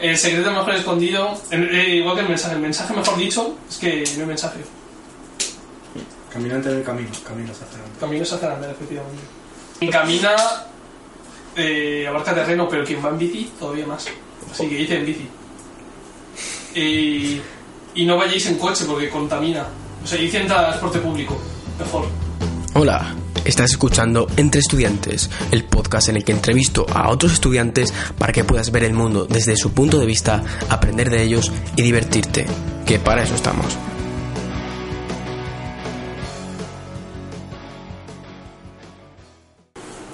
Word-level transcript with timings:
El 0.00 0.18
secreto 0.18 0.50
mejor 0.50 0.74
escondido, 0.74 1.40
eh, 1.50 1.96
igual 1.96 2.16
que 2.16 2.22
el 2.22 2.28
mensaje, 2.28 2.54
el 2.54 2.60
mensaje 2.60 2.94
mejor 2.94 3.16
dicho, 3.16 3.56
es 3.68 3.76
que 3.78 4.04
no 4.16 4.22
hay 4.22 4.26
mensaje. 4.26 4.60
Caminante 6.30 6.68
en 6.68 6.78
el 6.78 6.82
camino, 6.82 7.10
caminos 7.26 7.52
hacia 7.52 7.68
adelante. 7.68 8.00
Caminos 8.00 8.32
hacia 8.32 8.48
la 8.48 8.70
efectivamente. 8.70 9.22
Quien 9.78 9.90
camina 9.90 10.34
eh, 11.56 12.06
abarca 12.08 12.34
terreno, 12.34 12.68
pero 12.68 12.84
quien 12.84 13.04
va 13.04 13.10
en 13.10 13.18
bici, 13.18 13.52
todavía 13.58 13.86
más. 13.86 14.06
Así 14.50 14.68
que 14.68 14.74
dice 14.74 14.96
en 14.98 15.06
bici. 15.06 15.28
Y, 16.74 17.40
y 17.94 18.04
no 18.04 18.16
vayáis 18.16 18.46
en 18.46 18.58
coche 18.58 18.84
porque 18.86 19.08
contamina. 19.08 19.66
O 20.02 20.06
sea, 20.06 20.18
dice 20.18 20.40
en 20.40 20.48
transporte 20.48 20.98
público, 20.98 21.38
mejor. 21.78 22.23
Hola, 22.74 23.14
estás 23.44 23.70
escuchando 23.72 24.26
Entre 24.36 24.60
Estudiantes, 24.60 25.30
el 25.52 25.64
podcast 25.64 26.08
en 26.08 26.16
el 26.16 26.24
que 26.24 26.32
entrevisto 26.32 26.86
a 26.92 27.08
otros 27.10 27.32
estudiantes 27.32 27.92
para 28.18 28.32
que 28.32 28.44
puedas 28.44 28.70
ver 28.72 28.84
el 28.84 28.92
mundo 28.94 29.26
desde 29.26 29.56
su 29.56 29.72
punto 29.72 29.98
de 29.98 30.06
vista, 30.06 30.42
aprender 30.68 31.10
de 31.10 31.22
ellos 31.22 31.52
y 31.76 31.82
divertirte, 31.82 32.46
que 32.86 32.98
para 32.98 33.22
eso 33.22 33.34
estamos. 33.34 33.76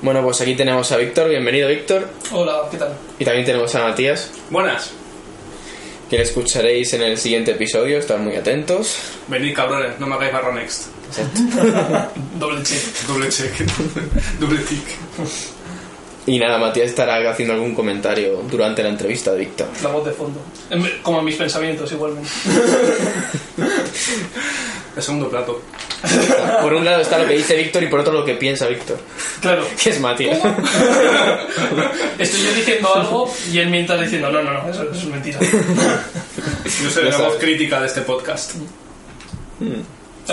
Bueno, 0.02 0.22
pues 0.22 0.40
aquí 0.40 0.54
tenemos 0.54 0.90
a 0.92 0.96
Víctor, 0.96 1.28
bienvenido 1.28 1.68
Víctor, 1.68 2.08
Hola, 2.32 2.62
¿qué 2.70 2.78
tal? 2.78 2.96
y 3.18 3.24
también 3.24 3.44
tenemos 3.44 3.74
a 3.74 3.84
Matías, 3.88 4.30
Buenas. 4.48 4.92
que 6.08 6.16
le 6.16 6.22
escucharéis 6.22 6.94
en 6.94 7.02
el 7.02 7.18
siguiente 7.18 7.50
episodio, 7.52 7.98
estad 7.98 8.18
muy 8.18 8.34
atentos. 8.34 8.96
Venid 9.28 9.54
cabrones, 9.54 10.00
no 10.00 10.06
me 10.06 10.14
hagáis 10.14 10.32
barra 10.32 10.52
next. 10.52 10.86
Doble 12.38 12.62
check. 12.62 12.82
Doble 13.06 13.28
check. 13.28 13.52
Doble 14.38 14.58
tick. 14.60 14.84
Y 16.26 16.38
nada, 16.38 16.58
Matías 16.58 16.88
estará 16.90 17.28
haciendo 17.30 17.54
algún 17.54 17.74
comentario 17.74 18.42
durante 18.50 18.82
la 18.82 18.90
entrevista 18.90 19.32
de 19.32 19.38
Víctor. 19.38 19.68
La 19.82 19.88
voz 19.88 20.04
de 20.04 20.12
fondo. 20.12 20.38
Ve- 20.70 21.00
Como 21.02 21.20
en 21.20 21.24
mis 21.24 21.36
pensamientos, 21.36 21.90
igualmente. 21.92 22.28
El 24.96 25.02
segundo 25.02 25.28
plato. 25.30 25.60
Por 26.62 26.74
un 26.74 26.84
lado 26.84 27.00
está 27.02 27.18
lo 27.18 27.26
que 27.28 27.34
dice 27.34 27.56
Víctor 27.56 27.82
y 27.82 27.86
por 27.88 28.00
otro 28.00 28.12
lo 28.12 28.24
que 28.24 28.34
piensa 28.34 28.66
Víctor, 28.66 28.98
Claro. 29.40 29.64
que 29.82 29.90
es 29.90 30.00
Matías. 30.00 30.38
Estoy 32.18 32.42
yo 32.42 32.52
diciendo 32.54 32.94
algo 32.94 33.32
y 33.52 33.58
él 33.58 33.68
mientras 33.70 34.00
diciendo, 34.00 34.30
no, 34.30 34.42
no, 34.42 34.52
no, 34.52 34.70
eso, 34.70 34.82
eso 34.84 34.92
es 34.92 35.04
mentira. 35.06 35.38
Yo 35.40 36.90
soy 36.90 37.04
Ya 37.04 37.10
la 37.10 37.18
voz 37.18 37.36
crítica 37.38 37.80
de 37.80 37.86
este 37.86 38.00
podcast. 38.00 38.52
La 39.60 39.76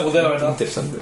voz 0.02 0.14
de 0.14 0.22
la 0.22 0.30
verdad. 0.30 0.50
Interesante. 0.50 0.98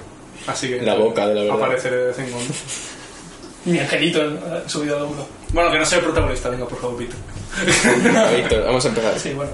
Así 0.48 0.70
que. 0.70 0.82
La 0.82 0.96
boca 0.96 1.28
de 1.28 1.36
la 1.36 1.42
verdad. 1.42 1.58
Apareceré 1.58 1.98
de 1.98 2.06
vez 2.08 2.20
en 2.20 2.30
cuando. 2.32 2.54
Mi 3.66 3.80
angelito 3.80 4.22
eh, 4.22 4.64
subido 4.68 4.98
al 4.98 5.04
hombro. 5.04 5.28
Bueno, 5.52 5.72
que 5.72 5.80
no 5.80 5.86
sea 5.86 5.98
el 5.98 6.04
protagonista, 6.04 6.50
venga, 6.50 6.68
por 6.68 6.80
favor, 6.80 6.98
Peter. 6.98 7.16
Víctor, 8.38 8.66
vamos 8.66 8.86
a 8.86 8.90
empezar. 8.90 9.20
Sí, 9.20 9.34
bueno. 9.34 9.52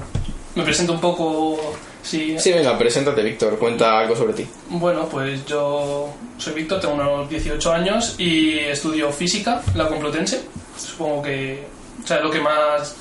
Me 0.55 0.63
presento 0.63 0.93
un 0.93 0.99
poco. 0.99 1.75
Sí. 2.03 2.35
Sí, 2.37 2.51
venga, 2.51 2.77
preséntate, 2.77 3.23
Víctor. 3.23 3.57
Cuenta 3.57 3.99
algo 3.99 4.15
sobre 4.15 4.33
ti. 4.33 4.45
Bueno, 4.69 5.07
pues 5.07 5.45
yo 5.45 6.13
soy 6.37 6.53
Víctor, 6.53 6.81
tengo 6.81 6.95
unos 6.95 7.29
18 7.29 7.71
años 7.71 8.15
y 8.17 8.57
estudio 8.59 9.11
física, 9.11 9.61
la 9.75 9.87
Complutense. 9.87 10.41
Supongo 10.77 11.21
que. 11.21 11.63
O 12.03 12.07
sea, 12.07 12.17
es 12.17 12.23
lo 12.23 12.31
que 12.31 12.41
más. 12.41 12.95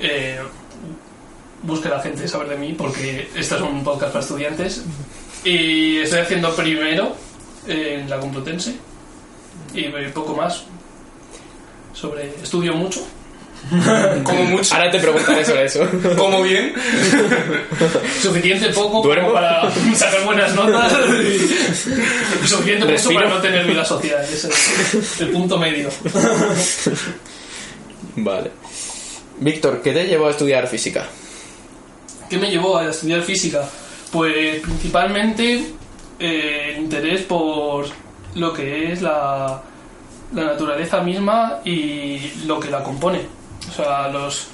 Eh, 0.00 0.38
busque 1.62 1.88
la 1.88 2.00
gente 2.00 2.26
saber 2.28 2.48
de 2.48 2.56
mí, 2.56 2.74
porque 2.76 3.28
este 3.34 3.56
es 3.56 3.60
un 3.60 3.84
podcast 3.84 4.12
para 4.12 4.24
estudiantes. 4.24 4.84
Y 5.44 5.98
estoy 5.98 6.20
haciendo 6.20 6.54
primero 6.54 7.14
en 7.66 8.08
la 8.08 8.18
Complutense 8.18 8.74
y 9.74 9.88
poco 10.12 10.34
más. 10.34 10.64
Sobre. 11.92 12.32
Estudio 12.42 12.74
mucho. 12.74 13.00
Como 14.24 14.44
mucho. 14.44 14.74
Ahora 14.74 14.90
te 14.90 14.98
preguntaré 14.98 15.44
sobre 15.44 15.64
eso. 15.64 15.88
Como 16.16 16.42
bien. 16.42 16.74
Suficiente 18.22 18.68
poco 18.70 19.02
¿Duermo? 19.02 19.28
como 19.28 19.34
para 19.34 19.70
sacar 19.94 20.24
buenas 20.24 20.54
notas. 20.54 20.92
y 21.08 22.46
Suficiente 22.46 22.84
mucho 22.84 22.88
Respiro. 22.88 23.20
para 23.20 23.34
no 23.34 23.40
tener 23.40 23.66
vida 23.66 23.84
social. 23.84 24.22
Ese 24.24 24.48
es 24.48 25.20
el 25.20 25.28
punto 25.30 25.56
medio. 25.58 25.88
Vale. 28.16 28.50
Víctor, 29.40 29.80
¿qué 29.82 29.92
te 29.92 30.06
llevó 30.06 30.26
a 30.28 30.30
estudiar 30.30 30.68
física? 30.68 31.06
¿Qué 32.28 32.38
me 32.38 32.50
llevó 32.50 32.78
a 32.78 32.90
estudiar 32.90 33.22
física? 33.22 33.68
Pues 34.14 34.60
principalmente 34.60 35.72
eh, 36.20 36.76
interés 36.78 37.22
por 37.22 37.84
lo 38.36 38.52
que 38.52 38.92
es 38.92 39.02
la, 39.02 39.60
la 40.32 40.44
naturaleza 40.44 41.00
misma 41.00 41.58
y 41.64 42.20
lo 42.46 42.60
que 42.60 42.70
la 42.70 42.84
compone. 42.84 43.22
O 43.68 43.72
sea, 43.72 44.06
los 44.10 44.46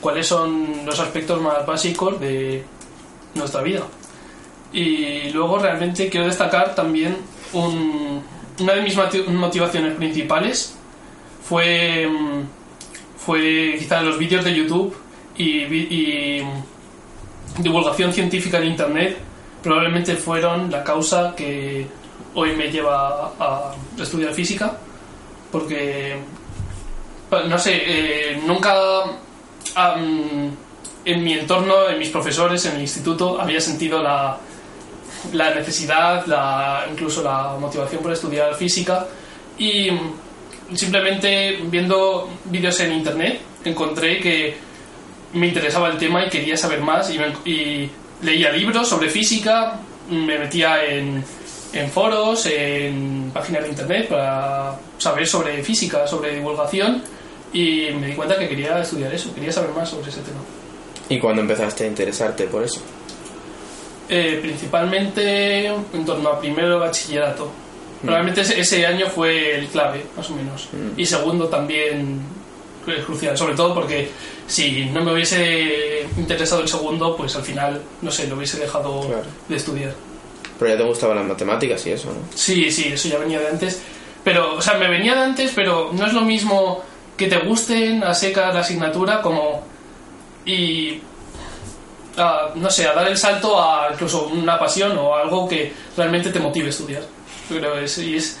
cuáles 0.00 0.26
son 0.26 0.84
los 0.84 0.98
aspectos 0.98 1.40
más 1.40 1.64
básicos 1.64 2.18
de 2.18 2.64
nuestra 3.36 3.62
vida. 3.62 3.82
Y 4.72 5.30
luego 5.30 5.60
realmente 5.60 6.08
quiero 6.08 6.26
destacar 6.26 6.74
también 6.74 7.16
un- 7.52 8.20
una 8.58 8.72
de 8.72 8.82
mis 8.82 8.96
moti- 8.96 9.22
motivaciones 9.28 9.94
principales 9.94 10.74
fue, 11.48 12.08
mm, 12.08 12.40
fue 13.16 13.76
quizá 13.78 14.02
los 14.02 14.18
vídeos 14.18 14.44
de 14.44 14.54
YouTube 14.56 14.92
y 15.38 16.40
divulgación 17.58 18.12
científica 18.12 18.58
en 18.58 18.64
Internet 18.64 19.18
probablemente 19.62 20.14
fueron 20.16 20.70
la 20.70 20.84
causa 20.84 21.34
que 21.36 21.86
hoy 22.34 22.54
me 22.56 22.70
lleva 22.70 23.32
a 23.38 23.74
estudiar 23.98 24.32
física 24.34 24.76
porque 25.50 26.16
no 27.30 27.58
sé 27.58 27.82
eh, 27.86 28.42
nunca 28.46 28.74
am, 29.74 30.50
en 31.04 31.24
mi 31.24 31.32
entorno 31.34 31.88
en 31.88 31.98
mis 31.98 32.08
profesores 32.08 32.64
en 32.66 32.76
el 32.76 32.82
instituto 32.82 33.40
había 33.40 33.60
sentido 33.60 34.02
la, 34.02 34.38
la 35.32 35.54
necesidad 35.54 36.26
la, 36.26 36.86
incluso 36.90 37.22
la 37.22 37.56
motivación 37.58 38.02
por 38.02 38.12
estudiar 38.12 38.54
física. 38.54 39.06
Y 39.58 39.88
simplemente 40.74 41.60
viendo 41.64 42.28
vídeos 42.46 42.78
en 42.80 42.92
internet 42.92 43.40
encontré 43.64 44.20
que 44.20 44.56
me 45.34 45.48
interesaba 45.48 45.88
el 45.88 45.98
tema 45.98 46.24
y 46.26 46.30
quería 46.30 46.56
saber 46.56 46.80
más 46.80 47.10
y, 47.12 47.18
me- 47.18 47.50
y 47.50 47.90
leía 48.22 48.50
libros 48.52 48.88
sobre 48.88 49.10
física, 49.10 49.78
me 50.10 50.38
metía 50.38 50.84
en, 50.84 51.22
en 51.72 51.90
foros, 51.90 52.46
en 52.46 53.30
páginas 53.34 53.64
de 53.64 53.68
internet 53.70 54.08
para 54.08 54.76
saber 54.98 55.26
sobre 55.26 55.62
física, 55.62 56.06
sobre 56.06 56.34
divulgación 56.34 57.02
y 57.52 57.88
me 58.00 58.08
di 58.08 58.12
cuenta 58.14 58.38
que 58.38 58.48
quería 58.48 58.80
estudiar 58.80 59.12
eso, 59.14 59.34
quería 59.34 59.52
saber 59.52 59.70
más 59.70 59.88
sobre 59.90 60.08
ese 60.10 60.20
tema. 60.20 60.40
¿Y 61.08 61.18
cuándo 61.18 61.42
empezaste 61.42 61.84
a 61.84 61.86
interesarte 61.86 62.44
por 62.44 62.62
eso? 62.64 62.80
Eh, 64.08 64.38
principalmente 64.42 65.66
en 65.66 66.04
torno 66.04 66.28
a 66.30 66.38
primero 66.40 66.78
bachillerato. 66.78 67.50
Probablemente 68.02 68.42
ese, 68.42 68.60
ese 68.60 68.86
año 68.86 69.06
fue 69.08 69.58
el 69.58 69.66
clave, 69.68 70.04
más 70.16 70.28
o 70.30 70.34
menos. 70.34 70.68
Y 70.96 71.06
segundo 71.06 71.48
también 71.48 72.20
es 72.86 73.04
crucial, 73.04 73.36
sobre 73.38 73.54
todo 73.54 73.72
porque 73.74 74.10
si 74.46 74.86
no 74.86 75.02
me 75.02 75.12
hubiese 75.12 76.06
interesado 76.16 76.62
el 76.62 76.68
segundo, 76.68 77.16
pues 77.16 77.34
al 77.36 77.42
final, 77.42 77.80
no 78.02 78.10
sé, 78.10 78.26
lo 78.26 78.36
hubiese 78.36 78.58
dejado 78.58 79.00
Claro. 79.02 79.22
de 79.48 79.56
estudiar. 79.56 79.94
Pero 80.58 80.70
ya 80.72 80.76
te 80.78 80.84
gustaban 80.84 81.16
las 81.16 81.26
matemáticas 81.26 81.84
y 81.86 81.90
eso, 81.90 82.08
¿no? 82.08 82.20
Sí, 82.34 82.70
sí, 82.70 82.88
eso 82.92 83.08
ya 83.08 83.18
venía 83.18 83.40
de 83.40 83.48
antes. 83.48 83.82
Pero, 84.22 84.54
o 84.56 84.62
sea, 84.62 84.74
me 84.74 84.88
venía 84.88 85.14
de 85.14 85.20
antes, 85.22 85.52
pero 85.54 85.90
no 85.92 86.06
es 86.06 86.12
lo 86.12 86.20
mismo 86.22 86.82
que 87.16 87.26
te 87.26 87.38
gusten 87.38 88.02
a 88.04 88.14
seca 88.14 88.52
la 88.52 88.60
asignatura 88.60 89.20
como. 89.20 89.62
Y. 90.46 91.00
a, 92.16 92.50
no 92.54 92.70
sé, 92.70 92.86
a 92.86 92.92
dar 92.94 93.08
el 93.08 93.16
salto 93.16 93.60
a 93.60 93.88
incluso 93.92 94.26
una 94.28 94.58
pasión 94.58 94.96
o 94.96 95.14
algo 95.14 95.48
que 95.48 95.72
realmente 95.96 96.30
te 96.30 96.38
motive 96.38 96.66
a 96.66 96.70
estudiar. 96.70 97.02
Que 97.48 97.84
es, 97.84 97.98
y 97.98 98.16
es. 98.16 98.38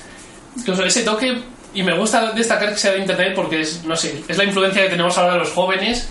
Incluso 0.56 0.84
ese 0.84 1.02
toque. 1.02 1.42
Y 1.74 1.82
me 1.82 1.96
gusta 1.96 2.30
destacar 2.32 2.70
que 2.70 2.78
sea 2.78 2.92
de 2.92 2.98
internet 3.00 3.32
porque 3.34 3.60
es, 3.60 3.84
no 3.84 3.96
sé, 3.96 4.22
es 4.28 4.38
la 4.38 4.44
influencia 4.44 4.82
que 4.84 4.90
tenemos 4.90 5.18
ahora 5.18 5.36
los 5.36 5.50
jóvenes 5.50 6.08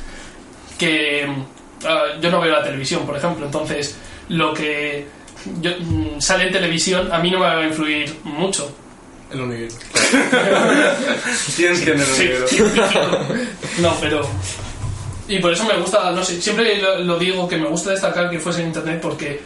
que 0.77 1.25
ah, 1.88 2.04
yo 2.21 2.30
no 2.31 2.42
veo 2.42 2.51
la 2.51 2.63
televisión, 2.63 3.06
por 3.06 3.15
ejemplo. 3.18 3.45
Entonces, 3.45 3.95
lo 4.30 4.54
que 4.54 5.07
yo- 5.62 5.71
mm, 5.80 6.19
sale 6.19 6.48
en 6.48 6.51
televisión 6.54 7.12
a 7.12 7.19
mí 7.19 7.31
no 7.31 7.39
me 7.39 7.45
va 7.45 7.57
a 7.60 7.65
influir 7.65 8.13
mucho. 8.24 8.75
El 9.31 9.42
hormiguero. 9.42 9.74
¿Quién 11.56 11.74
tiene 11.83 12.01
el 12.01 12.07
Sí. 12.07 12.30
hormiguero? 12.62 13.19
no, 13.80 13.95
pero 14.01 14.21
Y 15.27 15.39
por 15.39 15.54
eso 15.54 15.63
me 15.63 15.77
gusta, 15.77 16.12
no 16.12 16.21
sé, 16.24 16.42
siempre 16.42 16.81
lo, 16.81 17.00
lo 17.00 17.18
digo 17.18 17.48
que 17.48 17.56
me 17.57 17.68
gusta 17.69 17.92
destacar 17.92 18.30
que 18.30 18.39
fuese 18.39 18.59
en 18.59 18.68
internet 18.68 19.00
porque 19.01 19.42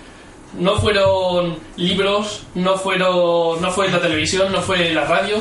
no 0.58 0.80
fueron 0.82 1.60
libros, 1.76 2.44
no 2.56 2.76
fueron, 2.78 3.62
no 3.62 3.72
fue 3.72 3.88
la 3.90 4.02
televisión, 4.02 4.52
no 4.52 4.62
fue 4.64 4.92
la 4.92 5.06
radio, 5.06 5.38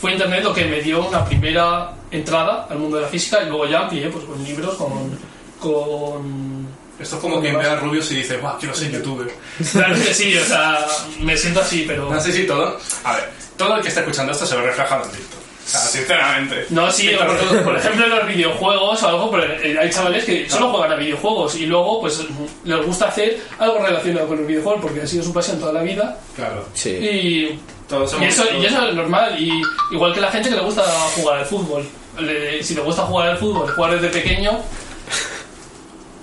fue 0.00 0.12
internet 0.12 0.42
lo 0.42 0.54
que 0.54 0.64
me 0.64 0.80
dio 0.80 1.06
una 1.06 1.24
primera 1.24 1.92
entrada 2.10 2.66
al 2.70 2.78
mundo 2.78 2.96
de 2.96 3.02
la 3.02 3.08
física 3.08 3.42
y 3.42 3.46
luego 3.46 3.66
ya 3.66 3.80
amplié 3.80 4.08
pues 4.08 4.24
con 4.24 4.42
libros, 4.42 4.74
con, 4.76 5.18
con 5.58 6.66
Esto 6.98 7.16
es 7.16 7.20
como 7.22 7.40
quien 7.40 7.58
ve 7.58 7.66
a 7.66 7.76
Rubius 7.76 8.10
y 8.12 8.16
dice, 8.16 8.38
guau, 8.38 8.58
quiero 8.58 8.74
ser 8.74 8.90
youtuber. 8.90 9.30
Claro 9.72 9.94
que 9.94 10.14
sí, 10.14 10.36
o 10.36 10.44
sea, 10.44 10.86
me 11.20 11.36
siento 11.36 11.60
así, 11.60 11.84
pero... 11.86 12.10
No 12.10 12.20
sé 12.20 12.32
si 12.32 12.46
todo. 12.46 12.78
A 13.04 13.16
ver, 13.16 13.30
todo 13.56 13.76
el 13.76 13.82
que 13.82 13.88
está 13.88 14.00
escuchando 14.00 14.32
esto 14.32 14.46
se 14.46 14.56
ve 14.56 14.62
reflejado 14.62 15.04
en 15.04 15.10
TikTok. 15.10 15.40
O 15.40 15.68
sea, 15.72 15.80
sinceramente. 15.80 16.66
No, 16.70 16.90
sí, 16.90 17.10
por, 17.16 17.62
por 17.62 17.76
ejemplo 17.78 18.04
en 18.06 18.10
los 18.10 18.26
videojuegos 18.26 19.02
o 19.02 19.08
algo, 19.08 19.30
pero 19.30 19.44
eh, 19.44 19.78
hay 19.78 19.90
chavales 19.90 20.24
que 20.24 20.48
solo 20.48 20.70
juegan 20.70 20.92
a 20.92 20.96
videojuegos 20.96 21.54
y 21.56 21.66
luego 21.66 22.00
pues 22.00 22.24
les 22.64 22.86
gusta 22.86 23.08
hacer 23.08 23.38
algo 23.58 23.78
relacionado 23.78 24.26
con 24.26 24.38
los 24.38 24.46
videojuegos 24.46 24.80
porque 24.82 25.02
ha 25.02 25.06
sido 25.06 25.22
su 25.22 25.32
pasión 25.32 25.60
toda 25.60 25.74
la 25.74 25.82
vida 25.82 26.18
Claro. 26.34 26.64
Sí. 26.74 26.90
y, 26.90 27.60
Todos 27.90 28.14
y 28.20 28.24
eso, 28.24 28.44
y 28.58 28.64
eso 28.64 28.86
es 28.86 28.94
normal, 28.94 29.36
y 29.38 29.60
igual 29.92 30.14
que 30.14 30.20
la 30.20 30.30
gente 30.30 30.48
que 30.48 30.54
le 30.54 30.62
gusta 30.62 30.82
jugar 31.16 31.38
al 31.40 31.44
fútbol. 31.46 31.84
Le- 32.18 32.62
si 32.62 32.74
te 32.74 32.80
gusta 32.80 33.02
jugar 33.02 33.30
al 33.30 33.38
fútbol, 33.38 33.68
jugar 33.72 34.00
desde 34.00 34.08
pequeño, 34.08 34.60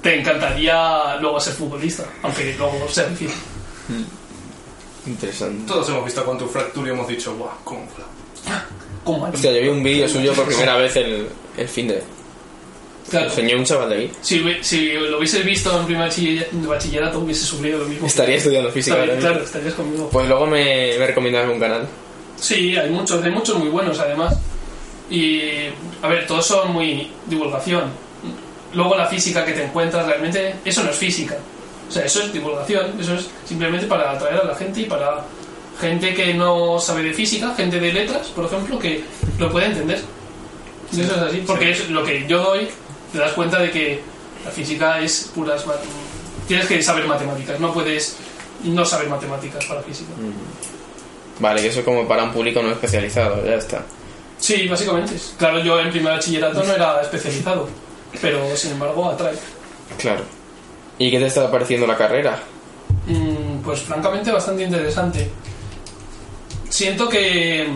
te 0.02 0.20
encantaría 0.20 1.18
luego 1.18 1.40
ser 1.40 1.54
futbolista, 1.54 2.06
aunque 2.24 2.56
luego 2.58 2.88
sea 2.90 3.06
difícil. 3.08 3.36
Interesante. 5.06 5.68
Todos 5.68 5.88
hemos 5.90 6.06
visto 6.06 6.24
Quantum 6.26 6.50
Fracture 6.50 6.90
y 6.90 6.94
hemos 6.94 7.08
dicho, 7.08 7.36
guau, 7.36 7.52
cómo 7.64 7.82
mola. 7.82 8.66
¿Cómo 9.04 9.26
Hostia, 9.26 9.52
yo 9.54 9.62
vi 9.62 9.68
un 9.70 9.84
vídeo 9.84 10.08
suyo 10.10 10.34
por 10.34 10.46
primera 10.46 10.76
vez 10.76 10.96
el, 10.98 11.30
el 11.58 11.68
fin 11.68 11.88
de... 11.88 12.04
Claro. 13.10 13.32
Un 13.58 13.64
chaval 13.64 13.90
de 13.90 13.96
ahí. 13.96 14.12
Si, 14.22 14.40
lo 14.40 15.18
hubiese 15.18 15.42
visto 15.44 15.78
en 15.80 15.86
primer 15.86 16.10
bachillerato, 16.54 17.20
hubiese 17.20 17.46
sufrido 17.46 17.80
lo 17.80 17.86
mismo. 17.86 18.06
Estaría 18.06 18.36
estudiando 18.36 18.70
física. 18.72 18.96
Estaría- 18.98 19.14
ahora 19.16 19.30
Claro, 19.30 19.46
estarías 19.46 19.74
conmigo. 19.74 20.10
Pues 20.12 20.28
luego 20.28 20.46
me, 20.46 20.96
me 21.00 21.08
recomiendas 21.08 21.44
algún 21.44 21.60
canal. 21.60 21.88
Sí, 22.40 22.76
hay 22.76 22.90
muchos, 22.90 23.24
hay 23.24 23.32
muchos 23.32 23.58
muy 23.58 23.70
buenos 23.70 23.98
además. 24.00 24.36
Y, 25.10 25.42
a 26.02 26.08
ver, 26.10 26.28
todos 26.28 26.46
son 26.46 26.74
muy 26.74 27.10
divulgación. 27.28 27.86
Luego 28.74 28.96
la 28.96 29.06
física 29.08 29.46
que 29.46 29.54
te 29.54 29.64
encuentras 29.64 30.06
realmente, 30.06 30.56
eso 30.66 30.84
no 30.84 30.90
es 30.90 30.98
física. 30.98 31.38
O 31.88 31.92
sea, 31.92 32.04
eso 32.04 32.22
es 32.22 32.34
divulgación, 32.34 33.00
eso 33.00 33.16
es 33.16 33.30
simplemente 33.46 33.88
para 33.88 34.12
atraer 34.12 34.42
a 34.42 34.44
la 34.44 34.56
gente 34.56 34.82
y 34.82 34.84
para 34.84 35.24
gente 35.80 36.14
que 36.14 36.34
no 36.34 36.78
sabe 36.80 37.04
de 37.04 37.14
física, 37.14 37.54
gente 37.56 37.80
de 37.80 37.94
letras, 37.94 38.28
por 38.28 38.46
ejemplo, 38.46 38.78
que 38.78 39.04
lo 39.40 39.50
puede 39.50 39.68
entender. 39.68 40.02
Y 40.92 41.00
eso 41.02 41.16
es 41.16 41.22
así, 41.22 41.44
porque 41.48 41.72
es 41.72 41.90
lo 41.90 42.04
que 42.04 42.26
yo 42.28 42.40
doy, 42.44 42.68
te 43.12 43.18
das 43.18 43.34
cuenta 43.34 43.60
de 43.60 43.72
que 43.72 44.02
la 44.44 44.52
física 44.52 45.00
es 45.00 45.32
puras... 45.34 45.66
Tienes 46.48 46.66
que 46.68 46.82
saber 46.82 47.06
matemáticas, 47.06 47.60
no 47.60 47.74
puedes 47.74 48.18
no 48.64 48.86
saber 48.86 49.10
matemáticas 49.10 49.66
para 49.66 49.82
física. 49.82 50.12
Vale, 51.40 51.62
que 51.62 51.68
eso 51.68 51.80
es 51.80 51.86
como 51.86 52.08
para 52.08 52.24
un 52.24 52.32
público 52.32 52.62
no 52.62 52.72
especializado, 52.72 53.46
ya 53.46 53.56
está. 53.56 53.84
Sí, 54.40 54.68
básicamente. 54.68 55.16
Claro, 55.38 55.60
yo 55.60 55.80
en 55.80 55.92
primer 55.92 56.14
bachillerato 56.14 56.64
no 56.64 56.74
era 56.74 57.02
especializado, 57.02 57.68
pero 58.22 58.56
sin 58.56 58.72
embargo 58.72 59.10
atrae. 59.10 59.36
Claro. 59.98 60.24
¿Y 60.98 61.12
qué 61.12 61.20
te 61.20 61.28
está 61.28 61.52
pareciendo 61.52 61.86
la 61.86 61.98
carrera? 61.98 62.40
Mm, 63.08 63.62
pues 63.64 63.82
francamente 63.82 64.32
bastante 64.32 64.64
interesante. 64.64 65.30
Siento 66.70 67.08
que 67.08 67.68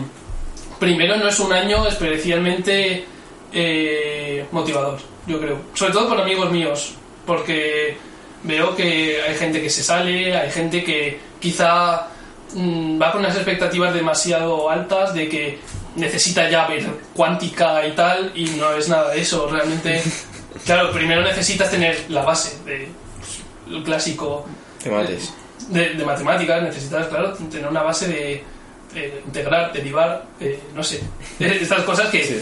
primero 0.78 1.16
no 1.16 1.28
es 1.28 1.38
un 1.38 1.52
año 1.52 1.86
especialmente 1.86 3.04
eh, 3.52 4.46
motivador, 4.50 4.98
yo 5.26 5.40
creo. 5.40 5.58
Sobre 5.74 5.92
todo 5.92 6.08
por 6.08 6.20
amigos 6.20 6.50
míos, 6.50 6.94
porque 7.26 7.96
veo 8.42 8.74
que 8.74 9.22
hay 9.22 9.34
gente 9.36 9.60
que 9.60 9.70
se 9.70 9.82
sale, 9.82 10.36
hay 10.36 10.50
gente 10.50 10.82
que 10.82 11.20
quizá 11.40 12.08
mm, 12.54 13.00
va 13.00 13.12
con 13.12 13.20
unas 13.20 13.36
expectativas 13.36 13.94
demasiado 13.94 14.68
altas 14.68 15.14
de 15.14 15.28
que 15.28 15.58
necesita 15.96 16.48
ya 16.50 16.66
ver 16.66 16.86
cuántica 17.14 17.86
y 17.86 17.92
tal, 17.92 18.32
y 18.34 18.46
no 18.50 18.72
es 18.72 18.88
nada 18.88 19.10
de 19.10 19.20
eso. 19.20 19.48
Realmente, 19.48 20.02
claro, 20.64 20.90
primero 20.92 21.22
necesitas 21.22 21.70
tener 21.70 22.06
la 22.08 22.22
base 22.22 22.58
de 22.64 22.88
pues, 23.18 23.40
el 23.68 23.82
clásico 23.84 24.46
Te 24.82 24.90
mates. 24.90 25.32
de, 25.68 25.90
de 25.90 26.04
matemáticas 26.04 26.62
necesitas, 26.62 27.06
claro, 27.08 27.32
tener 27.34 27.68
una 27.68 27.82
base 27.82 28.08
de, 28.08 28.44
de 28.94 29.22
integrar, 29.26 29.72
derivar, 29.72 30.24
eh, 30.40 30.60
no 30.74 30.82
sé, 30.82 31.00
estas 31.38 31.82
cosas 31.82 32.10
que 32.10 32.24
Sí. 32.24 32.40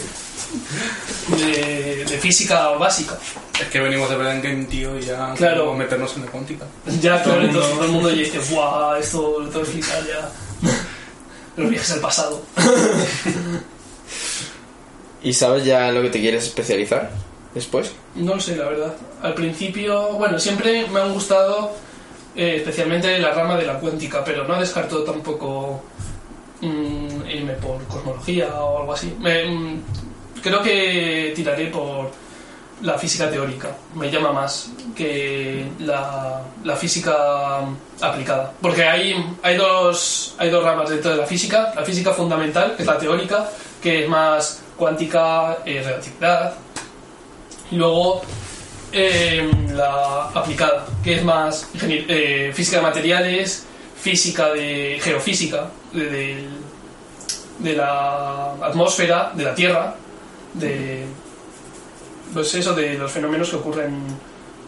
de, 1.36 2.04
de 2.04 2.18
física 2.18 2.68
básica. 2.70 3.16
Es 3.60 3.68
que 3.68 3.78
venimos 3.80 4.08
de 4.10 4.16
Brain 4.16 4.40
Game, 4.42 4.64
tío, 4.64 4.98
y 4.98 5.02
ya 5.02 5.32
Claro. 5.36 5.74
meternos 5.74 6.16
en 6.16 6.24
la 6.24 6.30
cuántica. 6.30 6.64
Ya 7.00 7.22
todo 7.22 7.34
el 7.34 7.46
mundo, 7.46 7.60
todo 7.60 7.84
el 7.84 7.90
mundo 7.92 8.10
ya 8.10 8.16
dice, 8.16 8.38
¡buah! 8.52 8.98
Esto 8.98 9.38
lo 9.40 9.48
tengo 9.48 9.64
que 9.64 9.70
explicar 9.70 10.06
ya. 10.06 10.30
Los 11.56 11.70
viajes 11.70 11.90
al 11.92 12.00
pasado. 12.00 12.42
¿Y 15.22 15.32
sabes 15.34 15.64
ya 15.64 15.88
en 15.88 15.94
lo 15.94 16.02
que 16.02 16.08
te 16.10 16.20
quieres 16.20 16.44
especializar 16.44 17.10
después? 17.54 17.92
No 18.14 18.34
lo 18.36 18.40
sé, 18.40 18.56
la 18.56 18.64
verdad. 18.68 18.94
Al 19.22 19.34
principio, 19.34 20.12
bueno, 20.14 20.38
siempre 20.38 20.86
me 20.86 21.00
han 21.00 21.12
gustado 21.12 21.72
eh, 22.34 22.56
especialmente 22.56 23.18
la 23.18 23.32
rama 23.32 23.56
de 23.56 23.66
la 23.66 23.78
cuántica, 23.78 24.24
pero 24.24 24.44
no 24.48 24.58
descarto 24.58 25.02
tampoco 25.02 25.82
mm, 26.60 27.28
irme 27.28 27.52
por 27.54 27.82
cosmología 27.84 28.48
o 28.62 28.80
algo 28.80 28.92
así. 28.94 29.14
Me- 29.18 29.44
mm, 29.46 29.82
creo 30.42 30.62
que 30.62 31.32
tiraré 31.34 31.66
por 31.66 32.10
la 32.82 32.96
física 32.98 33.30
teórica, 33.30 33.68
me 33.94 34.10
llama 34.10 34.32
más 34.32 34.70
que 34.96 35.66
la, 35.80 36.40
la 36.64 36.76
física 36.76 37.14
aplicada. 38.00 38.52
Porque 38.62 38.84
hay, 38.84 39.22
hay, 39.42 39.56
dos, 39.56 40.34
hay 40.38 40.48
dos 40.48 40.64
ramas 40.64 40.88
dentro 40.88 41.10
de 41.10 41.18
la 41.18 41.26
física. 41.26 41.72
La 41.76 41.82
física 41.82 42.12
fundamental, 42.12 42.74
que 42.76 42.82
es 42.82 42.86
la 42.88 42.96
teórica, 42.98 43.50
que 43.82 44.04
es 44.04 44.08
más 44.08 44.62
cuántica, 44.78 45.58
eh, 45.66 45.82
relatividad, 45.84 46.54
y 47.70 47.76
luego 47.76 48.22
eh, 48.92 49.48
la 49.74 50.30
aplicada, 50.34 50.86
que 51.04 51.16
es 51.16 51.22
más 51.22 51.68
eh, 51.82 52.50
física 52.54 52.78
de 52.78 52.82
materiales, 52.82 53.66
física 54.00 54.50
de 54.52 54.98
geofísica, 55.02 55.68
de, 55.92 56.04
del- 56.06 56.48
de 57.58 57.72
la 57.74 58.52
atmósfera, 58.62 59.32
de 59.34 59.44
la 59.44 59.54
Tierra, 59.54 59.94
de 60.54 61.04
pues 62.32 62.54
eso, 62.54 62.74
de 62.74 62.94
los 62.94 63.10
fenómenos 63.12 63.50
que 63.50 63.56
ocurren 63.56 63.98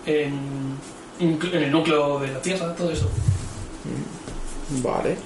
en, 0.05 0.77
en 1.21 1.63
el 1.63 1.71
núcleo 1.71 2.19
de 2.19 2.29
la 2.29 2.41
Tierra, 2.43 2.75
todo 2.75 2.91
eso. 2.91 3.09
Vale. 4.83 5.17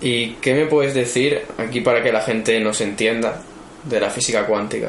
¿Y 0.00 0.30
qué 0.34 0.54
me 0.54 0.66
puedes 0.66 0.94
decir 0.94 1.42
aquí 1.58 1.80
para 1.80 2.02
que 2.02 2.10
la 2.12 2.20
gente 2.22 2.58
nos 2.60 2.80
entienda 2.80 3.40
de 3.84 4.00
la 4.00 4.10
física 4.10 4.44
cuántica? 4.46 4.88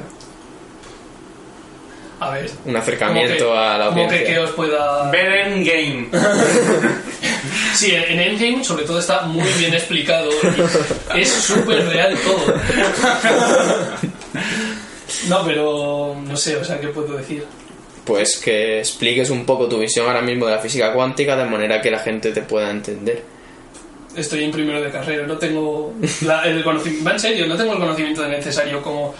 A 2.19 2.29
ver. 2.31 2.49
Un 2.65 2.75
acercamiento 2.75 3.45
¿cómo 3.45 3.53
que- 3.53 3.59
a 3.59 3.77
la 3.77 3.85
cómo 3.87 3.95
que, 3.97 4.03
audiencia. 4.05 4.33
que 4.33 4.39
os 4.39 4.49
pueda 4.51 5.11
Brain 5.11 5.63
Game. 5.63 6.07
Sí, 7.73 7.91
en 7.91 8.03
en 8.03 8.19
Endgame 8.19 8.63
sobre 8.63 8.83
todo 8.85 8.99
está 8.99 9.21
muy 9.21 9.47
bien 9.59 9.73
explicado. 9.73 10.29
y 11.15 11.21
Es 11.21 11.29
súper 11.31 11.87
real 11.87 12.15
todo. 12.23 12.53
No, 15.29 15.45
pero 15.45 16.15
no 16.25 16.35
sé, 16.37 16.55
o 16.57 16.63
sea, 16.63 16.79
¿qué 16.79 16.87
puedo 16.87 17.15
decir? 17.17 17.45
Pues 18.05 18.37
que 18.37 18.79
expliques 18.79 19.29
un 19.29 19.45
poco 19.45 19.67
tu 19.67 19.79
visión 19.79 20.05
ahora 20.07 20.21
mismo 20.21 20.45
de 20.45 20.53
la 20.53 20.59
física 20.59 20.93
cuántica 20.93 21.35
de 21.35 21.45
manera 21.45 21.81
que 21.81 21.89
la 21.89 21.99
gente 21.99 22.31
te 22.31 22.41
pueda 22.41 22.69
entender. 22.69 23.23
Estoy 24.15 24.43
en 24.43 24.51
primero 24.51 24.81
de 24.81 24.91
carrera, 24.91 25.25
no 25.27 25.37
tengo 25.37 25.93
la- 26.21 26.43
el 26.45 26.63
conocimiento. 26.63 27.09
En 27.11 27.19
serio, 27.19 27.47
no 27.47 27.57
tengo 27.57 27.73
el 27.73 27.79
conocimiento 27.79 28.25
necesario 28.27 28.81
como. 28.81 29.13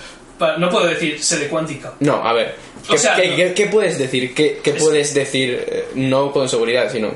no 0.57 0.69
puedo 0.69 0.85
decir 0.87 1.21
sé 1.21 1.39
de 1.39 1.47
cuántica. 1.47 1.93
No, 2.01 2.15
a 2.25 2.33
ver. 2.33 2.55
O 2.87 2.91
¿Qué, 2.91 2.97
sea, 2.97 3.15
qué- 3.15 3.29
no. 3.29 3.35
qué- 3.35 3.53
qué 3.53 3.65
puedes 3.67 3.97
decir? 3.97 4.33
¿Qué, 4.35 4.59
qué 4.63 4.71
Es- 4.71 4.83
puedes 4.83 5.13
decir? 5.13 5.65
eh, 5.67 5.85
No 5.95 6.31
con 6.31 6.47
seguridad, 6.47 6.91
sino... 6.91 7.11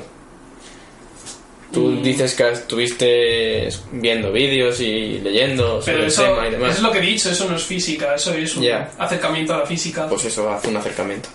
Tú 1.72 1.82
Mm. 1.88 2.02
dices 2.02 2.34
que 2.34 2.48
estuviste 2.50 3.68
viendo 3.92 4.32
vídeos 4.32 4.80
y 4.80 5.20
leyendo 5.20 5.80
sobre 5.80 5.92
Pero 5.92 5.98
el 6.02 6.08
eso, 6.08 6.22
tema 6.24 6.48
y 6.48 6.50
demás. 6.50 6.68
eso 6.70 6.76
es 6.78 6.82
lo 6.82 6.90
que 6.92 6.98
he 6.98 7.02
dicho, 7.02 7.30
eso 7.30 7.48
no 7.48 7.56
es 7.56 7.62
física, 7.62 8.14
eso 8.14 8.34
es 8.34 8.56
un 8.56 8.66
acercamiento 8.98 9.54
a 9.54 9.58
la 9.58 9.66
física. 9.66 10.08
Pues 10.08 10.24
eso 10.24 10.50
hace 10.50 10.68
un 10.68 10.76
acercamiento. 10.78 11.28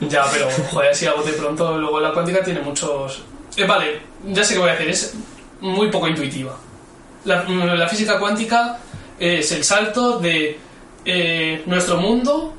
Ya, 0.00 0.24
pero 0.32 0.48
joder, 0.70 0.90
así 0.90 1.06
a 1.06 1.12
bote 1.14 1.32
pronto, 1.32 1.78
luego 1.78 2.00
la 2.00 2.12
cuántica 2.12 2.42
tiene 2.42 2.60
muchos... 2.60 3.22
Eh, 3.56 3.64
vale, 3.64 4.00
ya 4.26 4.42
sé 4.42 4.54
qué 4.54 4.60
voy 4.60 4.70
a 4.70 4.72
hacer, 4.72 4.88
es 4.88 5.14
muy 5.60 5.88
poco 5.90 6.08
intuitiva. 6.08 6.58
La, 7.24 7.44
la 7.44 7.86
física 7.88 8.18
cuántica 8.18 8.78
es 9.20 9.52
el 9.52 9.62
salto 9.62 10.18
de 10.18 10.58
eh, 11.04 11.62
nuestro 11.66 11.98
mundo, 11.98 12.52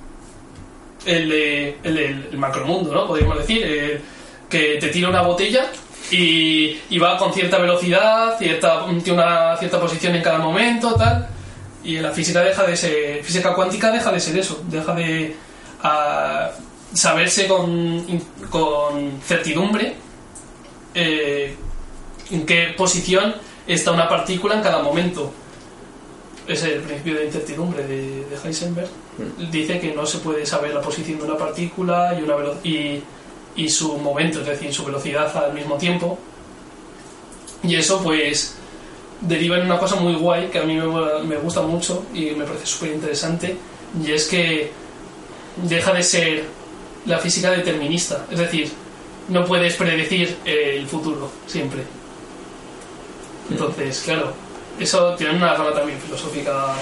el, 1.05 1.27
de, 1.27 1.77
el 1.83 1.97
el 1.97 2.37
macromundo, 2.37 2.93
¿no? 2.93 3.05
Podríamos 3.07 3.39
decir, 3.39 3.61
eh, 3.65 4.01
que 4.49 4.77
te 4.79 4.87
tira 4.87 5.09
una 5.09 5.21
botella 5.23 5.69
y, 6.11 6.77
y 6.89 6.97
va 6.99 7.17
con 7.17 7.33
cierta 7.33 7.57
velocidad, 7.57 8.37
cierta, 8.37 8.85
tiene 9.03 9.13
una 9.21 9.57
cierta 9.57 9.79
posición 9.79 10.15
en 10.15 10.21
cada 10.21 10.39
momento, 10.39 10.93
tal. 10.95 11.27
Y 11.83 11.97
la 11.97 12.11
física 12.11 12.41
deja 12.41 12.63
de 12.63 12.77
ser, 12.77 13.23
física 13.23 13.53
cuántica 13.53 13.91
deja 13.91 14.11
de 14.11 14.19
ser 14.19 14.37
eso, 14.37 14.61
deja 14.69 14.93
de 14.95 15.35
a 15.83 16.49
saberse 16.93 17.47
con, 17.47 18.05
con 18.49 19.19
certidumbre 19.25 19.95
eh, 20.93 21.55
en 22.31 22.45
qué 22.45 22.73
posición 22.77 23.35
está 23.67 23.91
una 23.91 24.07
partícula 24.07 24.55
en 24.55 24.61
cada 24.61 24.81
momento. 24.81 25.33
Es 26.47 26.63
el 26.63 26.79
principio 26.81 27.15
de 27.15 27.25
incertidumbre 27.25 27.85
de, 27.87 28.25
de 28.25 28.37
Heisenberg. 28.43 28.87
Dice 29.51 29.79
que 29.79 29.93
no 29.93 30.05
se 30.05 30.19
puede 30.19 30.45
saber 30.45 30.73
la 30.73 30.81
posición 30.81 31.17
de 31.19 31.25
una 31.25 31.37
partícula 31.37 32.15
y, 32.17 32.23
una 32.23 32.35
velo- 32.35 32.57
y, 33.55 33.69
su 33.69 33.97
momento, 33.97 34.41
es 34.41 34.47
decir, 34.47 34.73
su 34.73 34.85
velocidad 34.85 35.35
al 35.37 35.53
mismo 35.53 35.75
tiempo. 35.75 36.17
Y 37.63 37.75
eso 37.75 38.01
pues 38.01 38.55
deriva 39.21 39.57
en 39.57 39.65
una 39.65 39.79
cosa 39.79 39.95
muy 39.95 40.15
guay 40.15 40.47
que 40.47 40.59
a 40.59 40.63
mí 40.63 40.75
me, 40.75 41.23
me 41.23 41.37
gusta 41.37 41.61
mucho 41.61 42.05
y 42.13 42.31
me 42.31 42.43
parece 42.43 42.65
súper 42.65 42.91
interesante 42.91 43.55
y 44.03 44.11
es 44.11 44.27
que 44.27 44.71
deja 45.63 45.93
de 45.93 46.03
ser 46.03 46.43
la 47.05 47.19
física 47.19 47.51
determinista, 47.51 48.25
es 48.29 48.39
decir, 48.39 48.71
no 49.29 49.45
puedes 49.45 49.75
predecir 49.75 50.37
el 50.43 50.85
futuro 50.87 51.31
siempre. 51.47 51.81
Entonces, 53.49 54.01
claro, 54.03 54.33
eso 54.79 55.15
tiene 55.15 55.35
una 55.35 55.53
rama 55.53 55.73
también 55.73 55.99
filosófica 55.99 56.75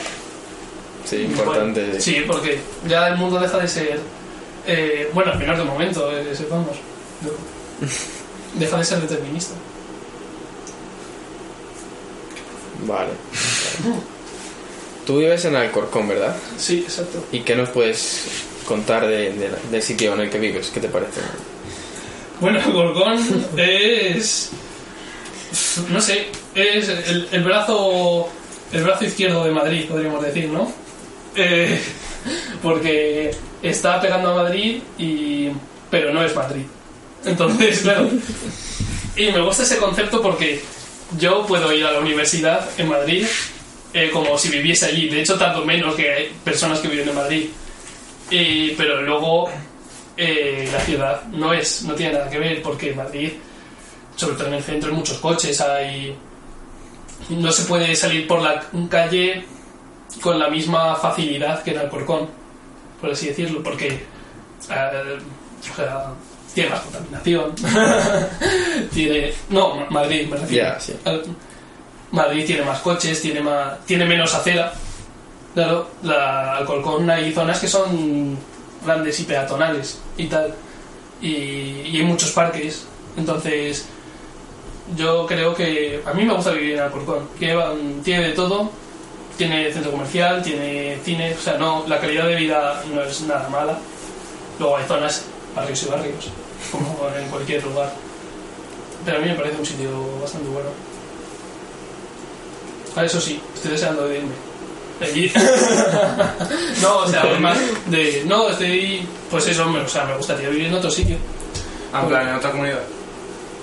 Sí, 1.05 1.23
importante. 1.23 1.99
Sí, 1.99 2.23
porque 2.27 2.59
ya 2.87 3.07
el 3.07 3.17
mundo 3.17 3.39
deja 3.39 3.57
de 3.57 3.67
ser, 3.67 3.99
eh, 4.67 5.09
bueno, 5.13 5.31
al 5.31 5.39
menos 5.39 5.57
de 5.57 5.63
momento, 5.63 6.11
eh, 6.11 6.35
sepamos, 6.35 6.77
deja 8.55 8.77
de 8.77 8.83
ser 8.85 9.01
determinista. 9.01 9.53
Vale. 12.87 13.09
Tú 15.05 15.17
vives 15.19 15.45
en 15.45 15.55
Alcorcón, 15.55 16.07
¿verdad? 16.07 16.35
Sí, 16.57 16.79
exacto. 16.79 17.23
¿Y 17.31 17.41
qué 17.41 17.55
nos 17.55 17.69
puedes 17.69 18.25
contar 18.67 19.05
de- 19.07 19.33
de- 19.33 19.51
del 19.71 19.81
sitio 19.83 20.13
en 20.13 20.21
el 20.21 20.29
que 20.29 20.39
vives? 20.39 20.71
¿Qué 20.73 20.79
te 20.79 20.87
parece? 20.89 21.21
Bueno, 22.39 22.59
Gorgón 22.71 23.19
es. 23.57 24.49
No 25.89 26.01
sé, 26.01 26.27
es 26.55 26.87
el, 26.89 27.27
el 27.31 27.43
brazo. 27.43 28.29
El 28.71 28.83
brazo 28.83 29.03
izquierdo 29.05 29.43
de 29.43 29.51
Madrid, 29.51 29.85
podríamos 29.89 30.23
decir, 30.23 30.47
¿no? 30.49 30.71
Eh, 31.35 31.77
porque 32.63 33.31
está 33.61 33.99
pegando 34.01 34.31
a 34.31 34.43
Madrid 34.43 34.81
y. 34.97 35.49
pero 35.89 36.13
no 36.13 36.23
es 36.23 36.35
Madrid. 36.35 36.63
Entonces, 37.25 37.79
claro. 37.83 38.09
Y 39.15 39.31
me 39.31 39.41
gusta 39.41 39.63
ese 39.63 39.77
concepto 39.77 40.21
porque 40.21 40.61
yo 41.17 41.45
puedo 41.45 41.71
ir 41.73 41.85
a 41.85 41.91
la 41.91 41.99
universidad 41.99 42.67
en 42.77 42.89
Madrid 42.89 43.25
eh, 43.93 44.09
como 44.11 44.37
si 44.37 44.49
viviese 44.49 44.85
allí. 44.85 45.09
De 45.09 45.21
hecho, 45.21 45.37
tanto 45.37 45.65
menos 45.65 45.95
que 45.95 46.31
personas 46.43 46.79
que 46.79 46.87
viven 46.87 47.09
en 47.09 47.15
Madrid. 47.15 47.45
Y- 48.29 48.71
pero 48.71 49.01
luego 49.01 49.49
eh, 50.17 50.69
la 50.71 50.79
ciudad 50.79 51.23
no 51.25 51.53
es, 51.53 51.83
no 51.83 51.93
tiene 51.93 52.13
nada 52.13 52.29
que 52.29 52.39
ver 52.39 52.61
porque 52.61 52.93
Madrid, 52.93 53.33
sobre 54.15 54.35
todo 54.35 54.47
en 54.47 54.53
el 54.55 54.63
centro, 54.63 54.89
hay 54.89 54.95
muchos 54.95 55.17
coches, 55.17 55.59
hay 55.61 56.15
no 57.29 57.51
se 57.51 57.63
puede 57.63 57.95
salir 57.95 58.27
por 58.27 58.41
la 58.41 58.63
calle 58.89 59.45
con 60.21 60.39
la 60.39 60.49
misma 60.49 60.95
facilidad 60.95 61.63
que 61.63 61.71
en 61.71 61.77
Alcorcón, 61.79 62.29
por 63.01 63.11
así 63.11 63.27
decirlo, 63.27 63.61
porque 63.63 63.87
eh, 63.87 64.03
o 64.59 64.63
sea, 65.75 66.13
tiene 66.53 66.69
más 66.69 66.79
contaminación, 66.81 67.55
tiene 68.93 69.33
no 69.49 69.75
Ma- 69.75 69.87
Madrid 69.89 70.27
me 70.29 70.37
refiero, 70.37 70.67
Ya, 70.73 70.79
sí. 70.79 70.93
Madrid 72.11 72.45
tiene 72.45 72.63
más 72.63 72.79
coches, 72.79 73.21
tiene 73.21 73.41
más, 73.41 73.79
tiene 73.85 74.05
menos 74.05 74.33
acera. 74.33 74.73
Claro, 75.53 75.89
la 76.03 76.57
Alcorcón 76.57 77.09
hay 77.09 77.31
zonas 77.33 77.59
que 77.59 77.67
son 77.67 78.37
grandes 78.85 79.19
y 79.19 79.23
peatonales 79.23 79.99
y 80.17 80.25
tal. 80.27 80.53
Y, 81.21 81.27
y 81.85 81.97
hay 81.97 82.03
muchos 82.03 82.31
parques. 82.31 82.85
Entonces, 83.17 83.85
yo 84.97 85.25
creo 85.25 85.53
que 85.53 86.01
a 86.05 86.13
mí 86.13 86.25
me 86.25 86.33
gusta 86.33 86.51
vivir 86.51 86.73
en 86.75 86.81
Alcorcón. 86.81 87.29
Que 87.39 87.53
van- 87.55 88.01
tiene 88.03 88.27
de 88.29 88.33
todo. 88.33 88.69
Tiene 89.41 89.73
centro 89.73 89.89
comercial, 89.89 90.39
tiene 90.43 90.99
cine. 91.03 91.33
O 91.33 91.41
sea, 91.41 91.57
no, 91.57 91.83
la 91.87 91.99
calidad 91.99 92.27
de 92.27 92.35
vida 92.35 92.79
no 92.93 93.01
es 93.01 93.21
nada 93.21 93.49
mala. 93.49 93.75
Luego 94.59 94.77
hay 94.77 94.85
zonas, 94.85 95.23
barrios 95.55 95.81
y 95.81 95.85
barrios, 95.87 96.25
como 96.71 97.09
en 97.17 97.27
cualquier 97.27 97.63
lugar. 97.63 97.91
Pero 99.03 99.17
a 99.17 99.19
mí 99.21 99.29
me 99.29 99.33
parece 99.33 99.57
un 99.57 99.65
sitio 99.65 99.89
bastante 100.21 100.47
bueno. 100.47 100.69
A 102.95 103.03
eso 103.03 103.19
sí, 103.19 103.41
estoy 103.55 103.71
deseando 103.71 104.07
de 104.07 104.17
irme. 104.19 104.33
De 104.99 105.05
allí. 105.07 105.31
no, 106.83 106.97
o 106.99 107.07
sea, 107.07 107.21
además 107.23 107.57
de. 107.87 108.23
No, 108.27 108.47
estoy. 108.49 109.07
Pues 109.31 109.47
eso, 109.47 109.65
me, 109.65 109.79
o 109.79 109.87
sea, 109.89 110.05
me 110.05 110.17
gustaría 110.17 110.49
vivir 110.49 110.67
en 110.67 110.75
otro 110.75 110.91
sitio. 110.91 111.17
Ah, 111.91 112.01
en 112.03 112.09
plan, 112.09 112.27
en 112.29 112.35
otra 112.35 112.51
comunidad. 112.51 112.81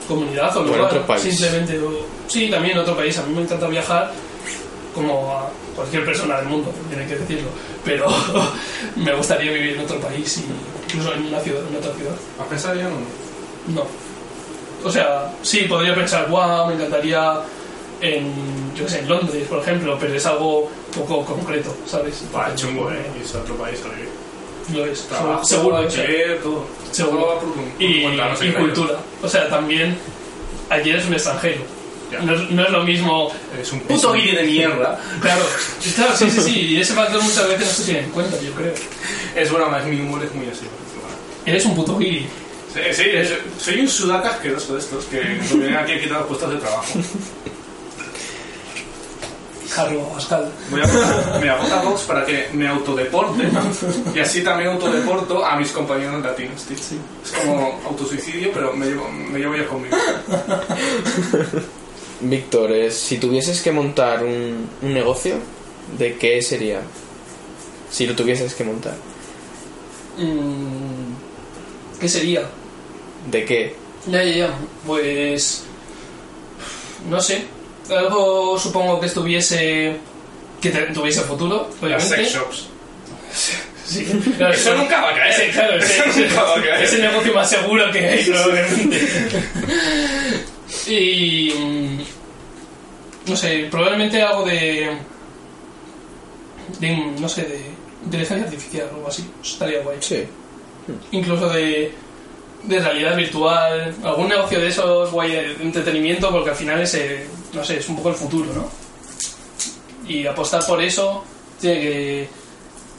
Comunidad 0.09 0.57
o 0.57 0.61
O 0.61 0.63
en 0.65 0.69
lugar. 0.71 0.85
otro 0.87 1.07
país. 1.07 1.23
Simplemente. 1.23 1.79
o- 1.79 2.05
sí, 2.27 2.49
también 2.51 2.73
en 2.75 2.81
otro 2.81 2.97
país. 2.97 3.17
A 3.17 3.23
mí 3.23 3.33
me 3.33 3.43
encanta 3.43 3.69
viajar. 3.69 4.11
Como 4.93 5.31
a 5.39 5.49
cualquier 5.79 6.05
persona 6.05 6.39
del 6.39 6.47
mundo, 6.47 6.73
tiene 6.89 7.07
que 7.07 7.17
decirlo. 7.17 7.49
Pero 7.85 8.07
me 8.97 9.15
gustaría 9.15 9.53
vivir 9.53 9.77
en 9.77 9.81
otro 9.81 10.01
país, 10.01 10.39
y 10.39 10.45
incluso 10.85 11.15
en 11.15 11.27
una 11.27 11.41
ciudad, 11.41 11.63
en 11.71 11.77
otra 11.77 11.93
ciudad. 11.95 12.15
¿Has 12.41 12.47
pensado 12.49 12.75
ya 12.75 12.89
uno? 12.89 13.07
No. 13.75 13.87
O 14.85 14.91
sea, 14.91 15.33
sí, 15.43 15.61
podría 15.69 15.95
pensar, 15.95 16.29
wow, 16.29 16.67
me 16.67 16.75
encantaría 16.75 17.41
en, 18.01 18.75
yo 18.75 18.85
qué 18.85 18.91
sé, 18.91 18.99
en 19.01 19.09
Londres, 19.09 19.47
por 19.49 19.61
ejemplo, 19.61 19.97
pero 20.01 20.15
es 20.15 20.27
algo 20.27 20.71
poco 20.95 21.25
concreto, 21.25 21.75
¿sabes? 21.87 22.25
Va, 22.35 22.55
chungo, 22.55 22.91
eh. 22.91 23.03
A 23.35 23.39
otro 23.39 23.57
país 23.57 23.81
a 23.85 23.89
vivir. 23.95 24.09
Lo 24.75 24.85
es, 24.85 25.03
Trabajo, 25.05 25.45
seguro. 25.45 25.77
o 25.77 25.91
sea, 25.91 26.07
todo. 26.43 26.67
Seguro. 26.93 27.21
Todo 27.21 27.39
por 27.39 27.49
y, 27.79 28.03
por 28.03 28.13
no 28.13 28.37
sé 28.37 28.47
y 28.47 28.51
qué 28.51 28.59
cultura. 28.59 28.95
O 29.23 29.29
sea, 29.29 29.49
también 29.49 29.97
allí 30.69 30.91
eres 30.91 31.07
un 31.07 31.15
extranjero. 31.15 31.78
No 32.23 32.35
es, 32.35 32.51
no 32.51 32.63
es 32.65 32.71
lo 32.71 32.83
mismo. 32.85 33.31
Es 33.61 33.73
un 33.73 33.81
puto 33.81 34.13
guiri 34.13 34.35
de 34.37 34.43
mierda. 34.45 34.99
Claro, 35.21 35.43
claro, 35.95 36.17
sí, 36.17 36.31
sí, 36.31 36.41
sí. 36.41 36.61
Y 36.61 36.81
ese 36.81 36.95
factor 36.95 37.23
muchas 37.23 37.47
veces 37.49 37.67
no 37.67 37.73
se 37.75 37.85
tiene 37.85 38.01
en 38.01 38.11
cuenta, 38.11 38.41
yo 38.41 38.53
creo. 38.53 38.73
Es 39.37 39.53
broma, 39.53 39.79
es 39.79 39.85
mi 39.87 40.01
humor 40.01 40.23
es 40.25 40.35
muy 40.35 40.47
así. 40.47 40.65
Eres 41.45 41.65
un 41.67 41.75
puto 41.75 41.97
guiri. 41.99 42.27
Sí, 42.73 42.81
sí, 42.93 43.03
es- 43.13 43.33
soy 43.63 43.81
un 43.81 43.89
sudaca 43.89 44.31
asqueroso 44.31 44.75
de 44.75 44.81
estos 44.81 45.05
que 45.07 45.23
nos 45.23 45.53
vienen 45.59 45.77
aquí 45.77 45.93
a 45.93 46.01
quitar 46.01 46.25
puestos 46.27 46.51
de 46.51 46.57
trabajo. 46.59 46.87
Carlo 49.75 50.09
Pascal. 50.09 50.51
Voy 50.71 50.81
a 50.81 50.87
me 51.41 51.49
dos 51.85 52.03
para 52.03 52.25
que 52.25 52.49
me 52.53 52.67
autodeporte 52.67 53.49
y 54.15 54.19
así 54.19 54.43
también 54.43 54.71
autodeporto 54.71 55.45
a 55.45 55.57
mis 55.57 55.71
compañeros 55.71 56.23
latinos, 56.23 56.63
tío. 56.65 56.77
Es 56.77 57.31
como 57.33 57.81
autosuicidio, 57.87 58.51
pero 58.53 58.73
me 58.73 58.87
llevo, 58.87 59.09
me 59.11 59.39
llevo 59.39 59.57
ya 59.57 59.67
conmigo. 59.67 59.97
Víctor, 62.21 62.73
eh, 62.73 62.91
si 62.91 63.19
tuvieses 63.19 63.63
que 63.63 63.71
montar 63.73 64.25
un, 64.25 64.69
un 64.83 64.95
negocio, 64.95 65.37
¿de 65.97 66.17
qué 66.17 66.43
sería? 66.43 66.81
Si 67.91 68.07
lo 68.07 68.15
tuvieses 68.17 68.55
que 68.55 68.65
montar. 68.65 68.97
Mm, 70.17 71.99
¿Qué 72.01 72.09
sería? 72.09 72.43
¿De 73.31 73.45
qué? 73.45 73.75
Ya, 74.07 74.23
ya, 74.25 74.37
ya. 74.37 74.55
Pues. 74.87 75.63
No 77.09 77.21
sé. 77.21 77.45
Algo 77.91 78.59
supongo 78.59 79.01
que 79.01 79.07
estuviese. 79.07 79.97
que 80.61 80.71
tuviese 80.71 81.21
futuro, 81.23 81.69
Las 81.81 82.05
obviamente. 82.05 82.17
sex 82.17 82.33
shops. 82.33 82.67
Sí, 83.89 84.05
claro, 84.37 84.53
Eso 84.53 84.75
nunca 84.75 85.01
va 85.01 85.13
a 85.13 85.15
caer. 85.15 85.33
Ese, 85.33 85.49
claro, 85.51 85.79
ese, 85.79 85.99
Eso 86.11 86.21
nunca 86.21 86.43
va 86.43 86.59
a 86.59 86.63
caer. 86.63 86.83
es 86.85 86.93
el 86.93 87.01
negocio 87.01 87.33
más 87.33 87.49
seguro 87.49 87.91
que 87.91 87.99
hay, 88.07 88.23
probablemente. 88.25 89.01
y. 90.87 91.53
mm, 91.59 93.31
No 93.31 93.37
sé, 93.37 93.69
probablemente 93.71 94.23
algo 94.23 94.45
de. 94.45 94.97
de. 96.81 96.97
no 97.21 97.29
sé, 97.29 97.43
de 97.45 97.61
inteligencia 98.05 98.45
artificial 98.47 98.89
o 98.93 98.97
algo 98.97 99.09
así. 99.09 99.29
Estaría 99.43 99.83
guay. 99.83 99.99
Sí. 100.01 100.25
incluso 101.13 101.49
de, 101.51 101.93
de 102.63 102.81
realidad 102.81 103.17
virtual, 103.17 103.95
algún 104.03 104.29
negocio 104.29 104.59
de 104.61 104.69
esos 104.69 105.11
guay 105.13 105.33
de 105.33 105.57
entretenimiento, 105.61 106.31
porque 106.31 106.51
al 106.51 106.57
final 106.57 106.81
es, 106.81 106.99
no 107.53 107.63
sé, 107.65 107.79
es 107.79 107.89
un 107.89 107.97
poco 107.97 108.09
el 108.11 108.15
futuro, 108.15 108.53
¿no? 108.55 108.71
Y 110.09 110.27
apostar 110.27 110.65
por 110.67 110.81
eso 110.83 111.23
tiene 111.61 111.81
que, 111.81 112.29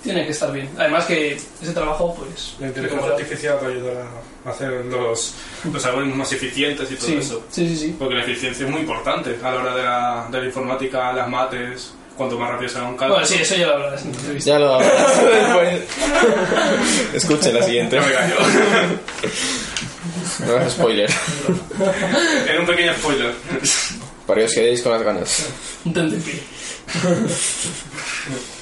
tiene 0.03 0.25
que 0.25 0.31
estar 0.31 0.51
bien. 0.51 0.69
Además 0.77 1.05
que 1.05 1.33
ese 1.33 1.73
trabajo, 1.73 2.15
pues... 2.15 2.55
La 2.59 2.67
inteligencia 2.67 3.11
artificial 3.11 3.57
va 3.61 3.67
a 3.67 3.71
ayudar 3.71 4.07
a 4.45 4.49
hacer 4.49 4.85
los, 4.85 5.33
los 5.71 5.85
algoritmos 5.85 6.17
más 6.17 6.31
eficientes 6.31 6.91
y 6.91 6.95
todo 6.95 7.07
Sí, 7.07 7.15
eso. 7.17 7.43
sí, 7.51 7.67
sí, 7.67 7.77
sí. 7.77 7.95
Porque 7.97 8.15
la 8.15 8.23
eficiencia 8.23 8.65
es 8.65 8.71
muy 8.71 8.81
importante 8.81 9.37
a 9.43 9.51
la 9.51 9.59
hora 9.61 9.75
de 9.75 9.83
la, 9.83 10.27
de 10.31 10.39
la 10.39 10.45
informática, 10.45 11.13
las 11.13 11.27
mates, 11.27 11.93
cuanto 12.17 12.37
más 12.37 12.49
rápido 12.51 12.69
se 12.69 12.77
haga 12.77 12.89
un 12.89 12.97
cálculo. 12.97 13.19
Bueno, 13.19 13.27
sí, 13.27 13.35
eso 13.41 13.55
ya 13.55 13.67
lo 13.67 13.73
hablarás 13.73 14.01
en 14.03 14.07
entrevista. 14.13 14.49
Ya 14.51 14.59
lo 14.59 14.73
hablarás 14.75 15.23
después. 15.23 15.81
Escuchen 17.13 17.53
la 17.53 17.63
siguiente. 17.63 17.95
Ya 17.95 18.01
me 18.01 18.13
callo. 18.13 18.35
No 20.45 20.51
hagas 20.53 20.73
spoiler. 20.73 21.09
Era 22.49 22.59
un 22.61 22.65
pequeño 22.65 22.93
spoiler. 22.95 23.33
Para 24.25 24.39
que 24.41 24.45
os 24.45 24.53
quedéis 24.53 24.81
con 24.81 24.91
las 24.93 25.01
ganas. 25.01 25.47
Un. 25.85 25.93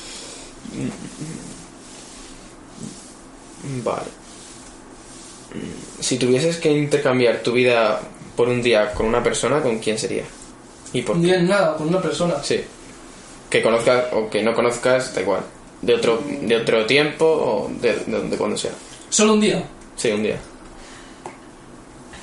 Vale. 3.84 4.08
Mm, 5.54 6.02
Si 6.02 6.18
tuvieses 6.18 6.58
que 6.58 6.72
intercambiar 6.72 7.40
tu 7.42 7.52
vida 7.54 8.00
por 8.36 8.48
un 8.50 8.62
día 8.62 8.94
con 8.94 9.06
una 9.08 9.24
persona, 9.24 9.62
¿con 9.62 9.80
quién 9.80 9.98
sería? 9.98 10.24
¿Y 10.94 11.02
por 11.02 11.16
Un 11.16 11.22
qué? 11.22 11.28
día 11.28 11.38
en 11.38 11.48
nada, 11.48 11.76
con 11.76 11.88
una 11.88 12.02
persona. 12.02 12.36
Sí. 12.44 12.64
Que 13.50 13.62
conozcas 13.62 14.06
o 14.14 14.30
que 14.30 14.44
no 14.44 14.54
conozcas, 14.54 15.14
da 15.16 15.22
igual. 15.22 15.42
De 15.82 15.94
otro, 15.96 16.22
de 16.42 16.56
otro 16.56 16.86
tiempo 16.86 17.26
o 17.26 17.72
de, 17.82 17.94
de, 18.06 18.22
de 18.30 18.38
cuando 18.38 18.58
sea. 18.58 18.72
Solo 19.10 19.34
un 19.34 19.42
día. 19.42 19.64
Sí, 19.96 20.12
un 20.12 20.24
día. 20.24 20.38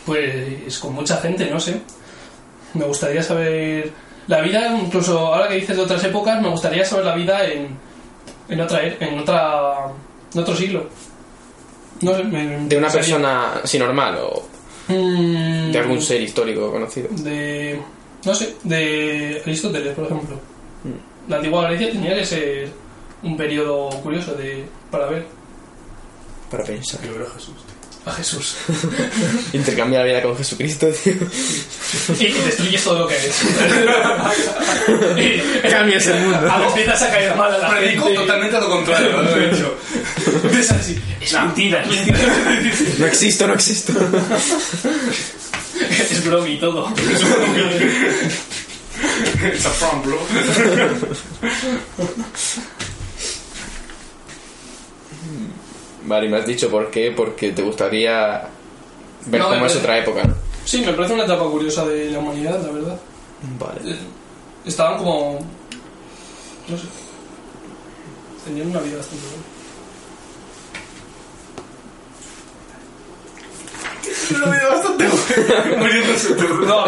Pues 0.07 0.79
con 0.79 0.93
mucha 0.95 1.17
gente, 1.19 1.49
no 1.51 1.59
sé. 1.59 1.81
Me 2.75 2.85
gustaría 2.85 3.23
saber 3.23 3.91
la 4.27 4.41
vida, 4.41 4.77
incluso 4.79 5.19
ahora 5.19 5.49
que 5.49 5.55
dices 5.55 5.77
de 5.77 5.83
otras 5.83 6.03
épocas, 6.05 6.41
me 6.43 6.49
gustaría 6.49 6.85
saber 6.85 7.05
la 7.07 7.15
vida 7.15 7.45
en, 7.47 7.69
en 8.49 8.61
otra 8.61 8.83
en 8.87 9.19
otra 9.19 9.75
en 10.35 10.41
otro 10.41 10.57
siglo. 10.57 10.85
No 12.01 12.15
sé, 12.15 12.25
me- 12.25 12.67
De 12.69 12.77
una 12.77 12.89
persona 12.89 13.61
así 13.63 13.79
normal 13.79 14.19
o 14.21 14.43
Mm, 14.89 15.73
de 15.73 15.79
algún 15.79 16.03
ser 16.03 16.21
histórico 16.21 16.71
conocido. 16.71 17.09
de 17.11 17.81
no 18.25 18.35
sé, 18.35 18.55
de 18.65 19.41
Aristóteles, 19.45 19.95
por 19.95 20.05
ejemplo. 20.07 20.37
Mm. 20.85 21.31
La 21.31 21.37
antigua 21.37 21.69
Grecia 21.71 21.91
tenía 21.93 22.15
que 22.15 22.25
ser 22.27 22.69
un 23.23 23.35
periodo 23.37 23.89
curioso 24.03 24.35
de 24.35 24.65
para 24.91 25.07
ver 25.07 25.25
Para 26.51 26.65
pensar. 26.65 27.01
Veo 27.01 27.27
Jesús. 27.31 27.55
A 28.07 28.13
Jesús. 28.13 28.55
Intercambia 29.53 30.01
la 30.01 30.05
vida 30.05 30.23
con 30.23 30.37
Jesucristo, 30.37 30.87
tío. 30.89 31.15
y, 32.21 32.25
y 32.27 32.33
destruyes 32.33 32.85
todo 32.85 32.99
lo 33.01 33.09
que 33.09 33.17
es. 33.17 33.43
Y- 35.17 35.69
Cambias 35.71 36.07
el 36.09 36.21
mundo. 36.21 36.51
Algo 36.53 36.69
empiezas 36.69 37.03
a 37.03 37.11
caer 37.11 37.35
mal 37.35 37.55
a 37.55 37.59
la 37.59 37.71
Predico 37.71 38.05
gente. 38.05 38.21
totalmente 38.21 38.61
lo 38.61 38.69
contrario, 38.69 39.23
lo 39.23 39.37
he 39.37 39.51
dicho. 39.51 39.75
Es 40.59 40.71
así. 40.71 41.01
Es 41.21 41.33
mentira, 41.33 41.83
es 41.83 41.89
mentira. 41.89 42.19
No 42.99 43.07
existo, 43.07 43.47
no 43.47 43.55
existo. 43.55 43.93
es 46.11 46.25
broma 46.25 46.49
y 46.49 46.59
todo. 46.59 46.93
It's 49.45 49.67
a 49.67 49.71
front, 49.71 50.05
bro. 50.05 50.19
Vale, 56.07 56.27
y 56.27 56.29
me 56.29 56.37
has 56.39 56.47
dicho 56.47 56.71
por 56.71 56.91
qué, 56.91 57.13
porque 57.17 57.53
te 57.53 57.63
gustaría 57.63 58.49
ver 59.27 59.41
No, 59.41 59.49
cómo 59.49 59.67
es 59.67 59.77
otra 59.77 59.99
época, 59.99 60.25
¿no? 60.25 60.35
Sí, 60.65 60.83
me 60.85 60.93
parece 60.93 61.15
una 61.15 61.25
etapa 61.25 61.45
curiosa 61.45 61.87
de 61.87 62.11
la 62.11 62.19
humanidad, 62.19 62.61
la 62.63 62.71
verdad. 62.73 63.01
Vale. 63.59 63.93
Eh, 63.93 63.99
Estaban 64.67 64.99
como. 64.99 65.39
No 66.69 66.77
sé. 66.79 66.85
Tenían 68.45 68.69
una 68.71 68.81
vida 68.81 68.97
bastante 68.99 69.25
buena. 69.27 69.43
Ver, 74.05 74.41
no, 76.67 76.87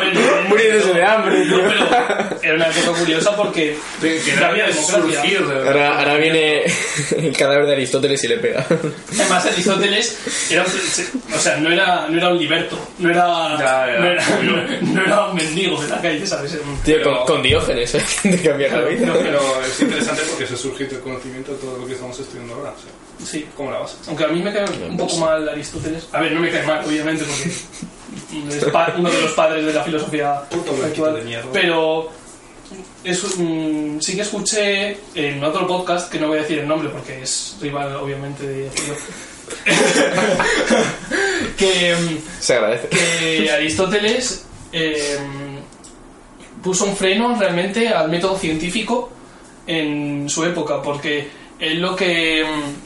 Muriéndose 0.48 0.92
de 0.94 1.04
hambre, 1.04 1.44
no, 1.46 1.56
tío. 1.56 1.68
pero 1.68 2.38
era 2.42 2.54
una 2.54 2.66
época 2.68 2.98
curiosa 2.98 3.36
porque. 3.36 3.76
De 4.00 4.20
que 4.20 4.32
no 4.34 4.46
había 4.46 4.66
democracia. 4.66 5.00
surgir 5.20 5.38
Ahora, 5.66 5.98
ahora 5.98 6.14
viene 6.16 6.64
el 7.16 7.36
cadáver 7.36 7.66
de 7.66 7.72
Aristóteles 7.72 8.22
y 8.24 8.28
le 8.28 8.38
pega. 8.38 8.66
Además, 9.14 9.46
Aristóteles 9.46 10.18
era, 10.50 10.62
un- 10.64 11.34
o 11.34 11.38
sea, 11.38 11.56
no 11.56 11.70
era, 11.72 12.06
no 12.08 12.16
era 12.18 12.28
un 12.30 12.38
liberto, 12.38 12.78
no 12.98 13.10
era, 13.10 13.56
Ya, 13.58 13.86
ya. 13.92 13.98
No, 13.98 14.06
era 14.10 14.24
no, 14.42 14.92
no 14.94 15.02
era 15.02 15.24
un 15.26 15.36
mendigo 15.36 15.80
de 15.82 15.88
la 15.88 16.00
calle, 16.00 16.26
¿sabes? 16.26 16.52
Tío, 16.52 16.96
Pero- 16.98 17.18
con, 17.18 17.26
con 17.26 17.42
Diógenes, 17.42 17.94
¿eh? 17.94 18.04
De 18.28 18.42
cambiar 18.42 18.72
la 18.72 18.80
vida. 18.88 19.06
No, 19.06 19.14
pero 19.14 19.40
es 19.66 19.80
interesante 19.80 20.22
porque 20.30 20.46
se 20.46 20.56
surge 20.56 20.84
del 20.86 21.00
conocimiento 21.00 21.52
de 21.52 21.58
todo 21.58 21.78
lo 21.78 21.86
que 21.86 21.92
estamos 21.94 22.18
estudiando 22.18 22.54
ahora. 22.54 22.70
O 22.70 22.80
sea, 22.80 22.90
Sí. 23.24 23.46
como 23.56 23.70
la 23.70 23.78
base. 23.78 23.96
Aunque 24.08 24.24
a 24.24 24.28
mí 24.28 24.42
me 24.42 24.52
cae 24.52 24.64
un 24.88 24.96
poco 24.96 25.16
mal 25.18 25.48
Aristóteles. 25.48 26.08
A 26.12 26.20
ver, 26.20 26.32
no 26.32 26.40
me 26.40 26.50
cae 26.50 26.66
mal, 26.66 26.84
obviamente, 26.86 27.24
porque 27.24 27.48
es 27.48 27.64
uno 28.98 29.10
de 29.10 29.22
los 29.22 29.32
padres 29.32 29.64
de 29.64 29.72
la 29.72 29.82
filosofía 29.82 30.38
actual. 30.38 31.16
de 31.16 31.22
mierda. 31.22 31.48
Pero 31.52 32.10
es, 33.04 33.22
sí 34.00 34.16
que 34.16 34.22
escuché 34.22 34.98
en 35.14 35.42
otro 35.42 35.66
podcast, 35.66 36.10
que 36.10 36.18
no 36.18 36.28
voy 36.28 36.38
a 36.38 36.42
decir 36.42 36.58
el 36.58 36.68
nombre 36.68 36.88
porque 36.88 37.22
es 37.22 37.56
rival, 37.60 37.96
obviamente, 37.96 38.46
de 38.46 38.70
que, 41.56 41.94
mm, 41.94 42.18
Se 42.40 42.54
agradece. 42.54 42.88
que 42.88 43.50
Aristóteles 43.50 44.44
eh, 44.72 45.18
puso 46.62 46.84
un 46.84 46.96
freno 46.96 47.36
realmente 47.38 47.88
al 47.88 48.10
método 48.10 48.36
científico 48.36 49.10
en 49.66 50.28
su 50.28 50.44
época, 50.44 50.82
porque 50.82 51.28
él 51.58 51.80
lo 51.80 51.94
que 51.94 52.44
mm, 52.44 52.85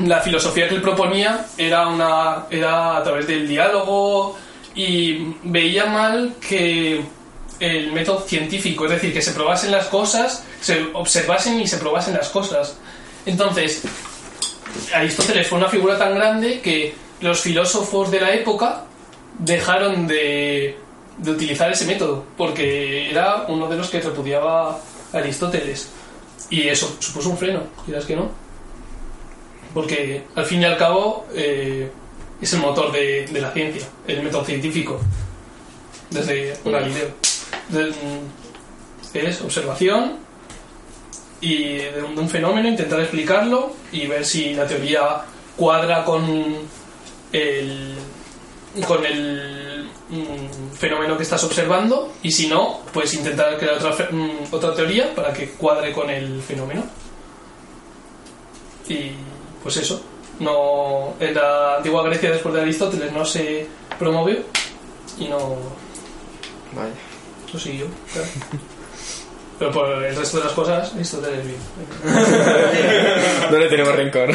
la 0.00 0.20
filosofía 0.20 0.68
que 0.68 0.74
él 0.74 0.82
proponía 0.82 1.46
era 1.56 1.88
una 1.88 2.46
era 2.50 2.98
a 2.98 3.02
través 3.02 3.26
del 3.26 3.48
diálogo 3.48 4.36
y 4.74 5.34
veía 5.44 5.86
mal 5.86 6.34
que 6.46 7.02
el 7.58 7.92
método 7.92 8.20
científico, 8.20 8.84
es 8.84 8.90
decir, 8.90 9.14
que 9.14 9.22
se 9.22 9.32
probasen 9.32 9.70
las 9.70 9.86
cosas, 9.86 10.44
se 10.60 10.86
observasen 10.92 11.58
y 11.60 11.66
se 11.66 11.78
probasen 11.78 12.14
las 12.14 12.28
cosas. 12.28 12.76
Entonces, 13.24 13.82
Aristóteles 14.94 15.46
fue 15.48 15.58
una 15.58 15.68
figura 15.68 15.96
tan 15.98 16.14
grande 16.14 16.60
que 16.60 16.94
los 17.20 17.40
filósofos 17.40 18.10
de 18.10 18.20
la 18.20 18.34
época 18.34 18.84
dejaron 19.38 20.06
de, 20.06 20.78
de 21.16 21.30
utilizar 21.30 21.72
ese 21.72 21.86
método, 21.86 22.26
porque 22.36 23.10
era 23.10 23.46
uno 23.48 23.68
de 23.68 23.76
los 23.76 23.88
que 23.88 24.00
repudiaba 24.00 24.78
a 25.12 25.16
Aristóteles. 25.16 25.88
Y 26.50 26.68
eso 26.68 26.94
supuso 26.98 27.30
un 27.30 27.38
freno, 27.38 27.62
dirás 27.86 28.04
que 28.04 28.16
no. 28.16 28.45
Porque 29.76 30.22
al 30.34 30.46
fin 30.46 30.62
y 30.62 30.64
al 30.64 30.78
cabo 30.78 31.26
eh, 31.34 31.90
es 32.40 32.50
el 32.54 32.60
motor 32.60 32.90
de, 32.90 33.26
de 33.26 33.40
la 33.42 33.50
ciencia, 33.52 33.86
el 34.06 34.22
método 34.22 34.42
científico, 34.42 34.98
desde 36.08 36.56
Galileo. 36.64 37.08
Es 39.12 39.42
observación 39.42 40.16
y 41.42 41.74
de 41.74 42.02
un, 42.02 42.14
de 42.14 42.22
un 42.22 42.28
fenómeno 42.30 42.70
intentar 42.70 43.00
explicarlo 43.00 43.74
y 43.92 44.06
ver 44.06 44.24
si 44.24 44.54
la 44.54 44.66
teoría 44.66 45.20
cuadra 45.58 46.06
con 46.06 46.24
el 47.34 47.96
con 48.88 49.04
el 49.04 49.90
mm, 50.08 50.74
fenómeno 50.74 51.18
que 51.18 51.22
estás 51.22 51.44
observando 51.44 52.14
y 52.22 52.32
si 52.32 52.46
no 52.46 52.80
pues 52.94 53.12
intentar 53.12 53.58
crear 53.58 53.74
otra 53.74 54.08
mm, 54.10 54.46
otra 54.50 54.74
teoría 54.74 55.14
para 55.14 55.34
que 55.34 55.50
cuadre 55.50 55.92
con 55.92 56.08
el 56.08 56.40
fenómeno 56.40 56.82
y 58.88 59.10
pues 59.66 59.78
eso 59.78 60.00
no 60.38 61.14
en 61.18 61.34
la 61.34 61.78
antigua 61.78 62.04
Grecia 62.04 62.30
después 62.30 62.54
de 62.54 62.60
Aristóteles 62.60 63.10
no 63.10 63.24
se 63.24 63.66
promovió 63.98 64.36
y 65.18 65.26
no 65.26 65.56
Vaya. 66.72 66.92
no 67.52 67.58
siguió 67.58 67.86
claro. 68.12 68.28
pero 69.58 69.72
por 69.72 70.04
el 70.04 70.14
resto 70.14 70.38
de 70.38 70.44
las 70.44 70.52
cosas 70.52 70.92
Aristóteles 70.94 71.44
bien 71.44 71.58
No 73.50 73.58
le 73.58 73.68
tenemos 73.68 73.96
rencor. 73.96 74.32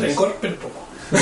Rencor 0.00 0.38
pero 0.40 0.56
poco 0.56 0.88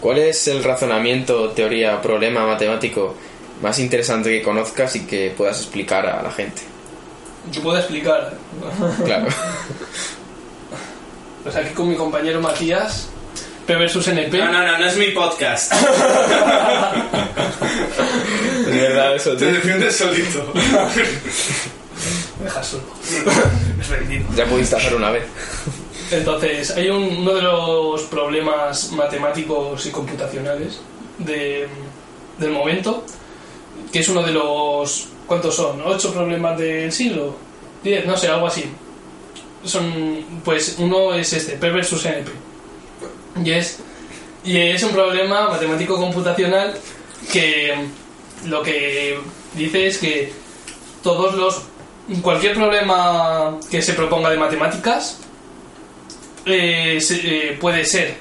¿Cuál 0.00 0.18
es 0.18 0.46
el 0.46 0.62
razonamiento, 0.62 1.48
teoría, 1.50 2.00
problema 2.00 2.46
matemático 2.46 3.16
más 3.62 3.80
interesante 3.80 4.30
que 4.30 4.42
conozcas 4.42 4.94
y 4.94 5.06
que 5.06 5.34
puedas 5.36 5.58
explicar 5.58 6.06
a 6.06 6.22
la 6.22 6.30
gente? 6.30 6.62
Que 7.52 7.60
pueda 7.60 7.80
explicar 7.80 8.32
Claro. 9.04 9.26
pues 11.42 11.56
aquí 11.56 11.70
con 11.74 11.88
mi 11.88 11.96
compañero 11.96 12.40
Matías 12.40 13.08
P 13.66 13.74
versus 13.76 14.06
NP 14.08 14.32
No, 14.38 14.52
no, 14.52 14.66
no, 14.66 14.78
no 14.78 14.86
es 14.86 14.96
mi 14.96 15.10
podcast. 15.12 15.72
Es 18.60 18.66
verdad 18.66 19.14
eso, 19.16 19.36
Te 19.36 19.46
defiendes 19.52 19.96
solito. 19.96 20.52
me 22.38 22.44
dejas 22.44 22.66
solo 22.66 22.82
es 23.80 23.88
rendido 23.88 24.24
Ya 24.36 24.44
pudiste 24.46 24.76
hacer 24.76 24.94
una 24.94 25.10
vez. 25.10 25.24
Entonces, 26.10 26.70
hay 26.72 26.90
un- 26.90 27.18
uno 27.18 27.34
de 27.34 27.42
los 27.42 28.02
problemas 28.02 28.90
matemáticos 28.92 29.84
y 29.86 29.90
computacionales 29.90 30.80
de- 31.18 31.68
del 32.38 32.50
momento, 32.50 33.04
que 33.92 34.00
es 34.00 34.08
uno 34.08 34.22
de 34.22 34.32
los... 34.32 35.08
¿Cuántos 35.30 35.54
son? 35.54 35.80
¿Ocho 35.82 36.12
problemas 36.12 36.58
del 36.58 36.90
siglo? 36.90 37.36
¿Diez? 37.84 38.04
No 38.04 38.16
sé, 38.16 38.26
algo 38.26 38.48
así. 38.48 38.64
Son, 39.62 40.24
pues 40.44 40.74
uno 40.78 41.14
es 41.14 41.32
este, 41.32 41.52
P 41.52 41.70
versus 41.70 42.04
NP. 42.04 42.28
Y 43.44 43.52
es, 43.52 43.78
y 44.42 44.56
es 44.56 44.82
un 44.82 44.90
problema 44.90 45.48
matemático 45.48 45.96
computacional 45.98 46.76
que 47.32 47.72
lo 48.46 48.60
que 48.64 49.20
dice 49.54 49.86
es 49.86 49.98
que 49.98 50.32
todos 51.00 51.36
los... 51.36 51.62
Cualquier 52.22 52.56
problema 52.56 53.56
que 53.70 53.82
se 53.82 53.92
proponga 53.92 54.30
de 54.30 54.36
matemáticas 54.36 55.20
eh, 56.44 56.98
eh, 57.08 57.56
puede 57.60 57.84
ser 57.84 58.16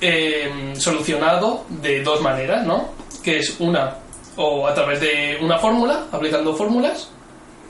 eh, 0.00 0.72
solucionado 0.76 1.64
de 1.68 2.00
dos 2.04 2.20
maneras, 2.20 2.64
¿no? 2.64 2.90
Que 3.24 3.38
es 3.38 3.56
una, 3.58 3.96
o 4.36 4.66
a 4.66 4.74
través 4.74 5.00
de 5.00 5.38
una 5.40 5.58
fórmula, 5.58 6.06
aplicando 6.10 6.54
fórmulas 6.54 7.10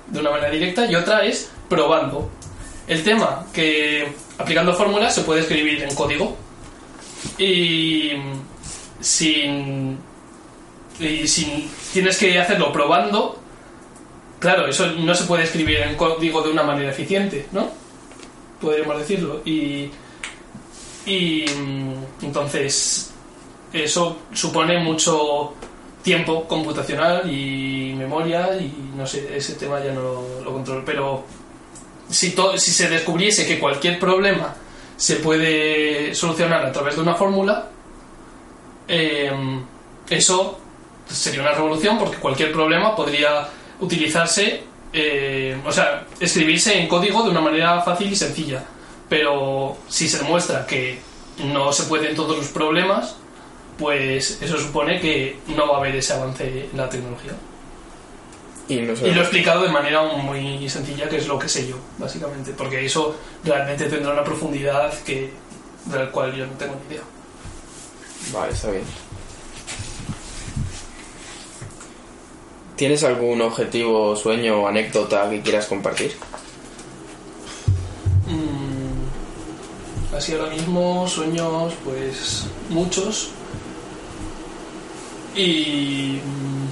de 0.08 0.20
una 0.20 0.30
manera 0.30 0.50
directa, 0.50 0.86
y 0.86 0.94
otra 0.94 1.24
es 1.24 1.50
probando. 1.68 2.30
El 2.86 3.02
tema 3.02 3.46
que 3.52 4.12
aplicando 4.38 4.74
fórmulas 4.74 5.14
se 5.14 5.22
puede 5.22 5.40
escribir 5.40 5.82
en 5.82 5.94
código 5.94 6.36
y 7.38 8.12
sin 9.00 9.98
y 10.98 11.26
sin 11.26 11.70
tienes 11.92 12.18
que 12.18 12.38
hacerlo 12.38 12.72
probando. 12.72 13.38
Claro, 14.38 14.66
eso 14.66 14.86
no 14.86 15.14
se 15.14 15.24
puede 15.24 15.44
escribir 15.44 15.78
en 15.78 15.96
código 15.96 16.42
de 16.42 16.50
una 16.50 16.64
manera 16.64 16.90
eficiente, 16.90 17.46
¿no? 17.52 17.70
Podríamos 18.60 18.98
decirlo. 18.98 19.40
Y 19.44 19.90
y 21.06 21.44
mm, 21.48 22.24
entonces 22.24 23.12
eso 23.72 24.18
supone 24.32 24.78
mucho 24.78 25.54
tiempo 26.02 26.46
computacional 26.48 27.30
y 27.32 27.94
memoria 27.96 28.56
y 28.58 28.72
no 28.96 29.06
sé, 29.06 29.36
ese 29.36 29.54
tema 29.54 29.82
ya 29.82 29.92
no 29.92 30.02
lo, 30.02 30.40
lo 30.44 30.52
controlo. 30.52 30.82
Pero 30.84 31.24
si, 32.10 32.30
to- 32.32 32.58
si 32.58 32.70
se 32.72 32.88
descubriese 32.88 33.46
que 33.46 33.58
cualquier 33.58 33.98
problema 33.98 34.54
se 34.96 35.16
puede 35.16 36.14
solucionar 36.14 36.64
a 36.66 36.72
través 36.72 36.96
de 36.96 37.02
una 37.02 37.14
fórmula, 37.14 37.68
eh, 38.88 39.32
eso 40.10 40.58
sería 41.08 41.40
una 41.42 41.52
revolución 41.52 41.98
porque 41.98 42.16
cualquier 42.18 42.52
problema 42.52 42.94
podría 42.96 43.48
utilizarse, 43.80 44.62
eh, 44.92 45.56
o 45.64 45.72
sea, 45.72 46.04
escribirse 46.20 46.78
en 46.78 46.88
código 46.88 47.22
de 47.22 47.30
una 47.30 47.40
manera 47.40 47.80
fácil 47.82 48.12
y 48.12 48.16
sencilla. 48.16 48.62
Pero 49.08 49.76
si 49.88 50.08
se 50.08 50.18
demuestra 50.18 50.66
que 50.66 50.98
no 51.44 51.72
se 51.72 51.84
pueden 51.84 52.14
todos 52.14 52.36
los 52.36 52.48
problemas, 52.48 53.16
pues 53.82 54.38
eso 54.40 54.58
supone 54.58 55.00
que 55.00 55.38
no 55.48 55.66
va 55.66 55.74
a 55.74 55.80
haber 55.80 55.96
ese 55.96 56.12
avance 56.12 56.68
en 56.70 56.78
la 56.78 56.88
tecnología. 56.88 57.32
Y 58.68 58.76
no 58.76 58.94
sé. 58.94 59.08
Y 59.08 59.10
lo 59.10 59.20
he 59.20 59.24
explicado 59.24 59.64
de 59.64 59.70
manera 59.70 60.04
muy 60.04 60.68
sencilla, 60.68 61.08
que 61.08 61.16
es 61.16 61.26
lo 61.26 61.36
que 61.36 61.48
sé 61.48 61.66
yo, 61.66 61.74
básicamente, 61.98 62.52
porque 62.52 62.86
eso 62.86 63.16
realmente 63.42 63.86
tendrá 63.86 64.12
una 64.12 64.22
profundidad 64.22 64.94
que 65.02 65.30
de 65.86 65.98
la 65.98 66.12
cual 66.12 66.32
yo 66.32 66.46
no 66.46 66.52
tengo 66.52 66.76
ni 66.76 66.94
idea. 66.94 67.02
Vale, 68.32 68.52
está 68.52 68.70
bien. 68.70 68.84
¿Tienes 72.76 73.02
algún 73.02 73.42
objetivo, 73.42 74.14
sueño 74.14 74.62
o 74.62 74.68
anécdota 74.68 75.28
que 75.28 75.40
quieras 75.40 75.66
compartir? 75.66 76.12
Mm, 78.28 80.14
así 80.16 80.34
ahora 80.34 80.50
mismo, 80.50 81.08
sueños, 81.08 81.74
pues 81.84 82.46
muchos. 82.68 83.32
Y... 85.34 86.20
mm, 86.24 86.64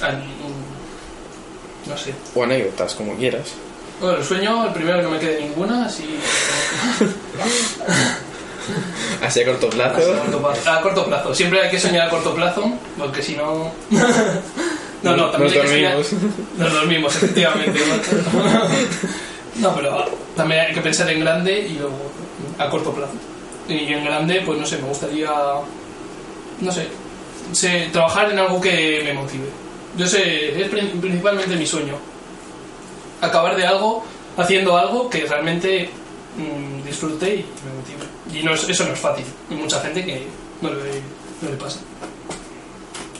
mm, 0.00 1.88
no 1.88 1.96
sé. 1.96 2.14
O 2.34 2.42
anécdotas, 2.42 2.94
como 2.94 3.16
quieras. 3.16 3.48
Bueno, 4.00 4.18
el 4.18 4.24
sueño, 4.24 4.66
el 4.66 4.72
primero 4.72 4.98
que 4.98 5.02
no 5.04 5.10
me 5.10 5.18
quede 5.18 5.42
ninguna, 5.42 5.86
así... 5.86 6.04
Así 9.22 9.40
a 9.40 9.46
corto 9.46 9.70
plazo. 9.70 10.12
A 10.12 10.18
corto 10.20 10.38
plazo. 10.38 10.70
A 10.70 10.80
corto 10.80 11.04
plazo. 11.06 11.34
Siempre 11.34 11.60
hay 11.62 11.70
que 11.70 11.78
soñar 11.78 12.06
a 12.06 12.10
corto 12.10 12.34
plazo, 12.34 12.72
porque 12.98 13.22
si 13.22 13.36
no... 13.36 13.72
No, 15.02 15.16
no, 15.16 15.30
también 15.30 15.52
Nos 15.52 15.62
que 15.62 15.68
soñar-. 15.68 15.96
Nos 16.58 16.72
dormimos, 16.72 17.16
efectivamente. 17.16 17.80
No, 19.56 19.74
pero 19.74 20.04
también 20.36 20.60
hay 20.60 20.74
que 20.74 20.80
pensar 20.80 21.10
en 21.10 21.18
grande 21.18 21.58
y 21.58 21.72
luego 21.74 21.98
a 22.56 22.70
corto 22.70 22.92
plazo. 22.92 23.14
Y 23.68 23.92
en 23.92 24.04
grande, 24.04 24.42
pues 24.46 24.60
no 24.60 24.66
sé, 24.66 24.78
me 24.78 24.88
gustaría, 24.88 25.28
no 26.60 26.70
sé, 26.70 26.86
sé, 27.52 27.88
trabajar 27.92 28.30
en 28.30 28.38
algo 28.38 28.60
que 28.60 29.02
me 29.04 29.12
motive. 29.14 29.44
Yo 29.96 30.06
sé, 30.06 30.60
es 30.60 30.68
prin- 30.70 31.00
principalmente 31.00 31.56
mi 31.56 31.66
sueño. 31.66 31.94
Acabar 33.20 33.56
de 33.56 33.66
algo, 33.66 34.04
haciendo 34.36 34.76
algo 34.76 35.08
que 35.10 35.26
realmente 35.26 35.90
mm, 36.36 36.84
disfrute 36.86 37.34
y 37.34 37.44
me 37.64 37.72
motive. 37.74 38.40
Y 38.40 38.42
no 38.44 38.54
es- 38.54 38.68
eso 38.68 38.84
no 38.84 38.92
es 38.94 38.98
fácil. 38.98 39.24
Hay 39.50 39.56
mucha 39.56 39.80
gente 39.80 40.04
que 40.04 40.26
no 40.60 40.70
le, 40.70 41.02
no 41.42 41.50
le 41.50 41.56
pasa. 41.56 41.80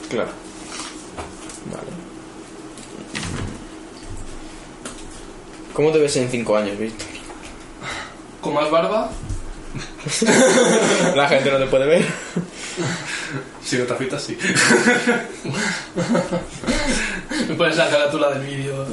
Claro. 0.09 0.29
Vale. 1.71 1.87
¿Cómo 5.73 5.91
te 5.91 5.99
ves 5.99 6.15
en 6.17 6.29
cinco 6.29 6.55
años, 6.57 6.77
Víctor? 6.77 7.07
Con 8.41 8.53
más 8.53 8.69
barba, 8.69 9.09
La 11.15 11.27
gente 11.29 11.49
no 11.51 11.57
te 11.57 11.65
puede 11.67 11.85
ver. 11.87 12.05
Si 13.63 13.77
no 13.77 13.85
te 13.85 13.93
afeitas, 13.93 14.21
sí. 14.23 14.37
me 17.49 17.55
pones 17.55 17.77
la 17.77 17.89
carátula 17.89 18.29
del 18.31 18.45
vídeo. 18.45 18.85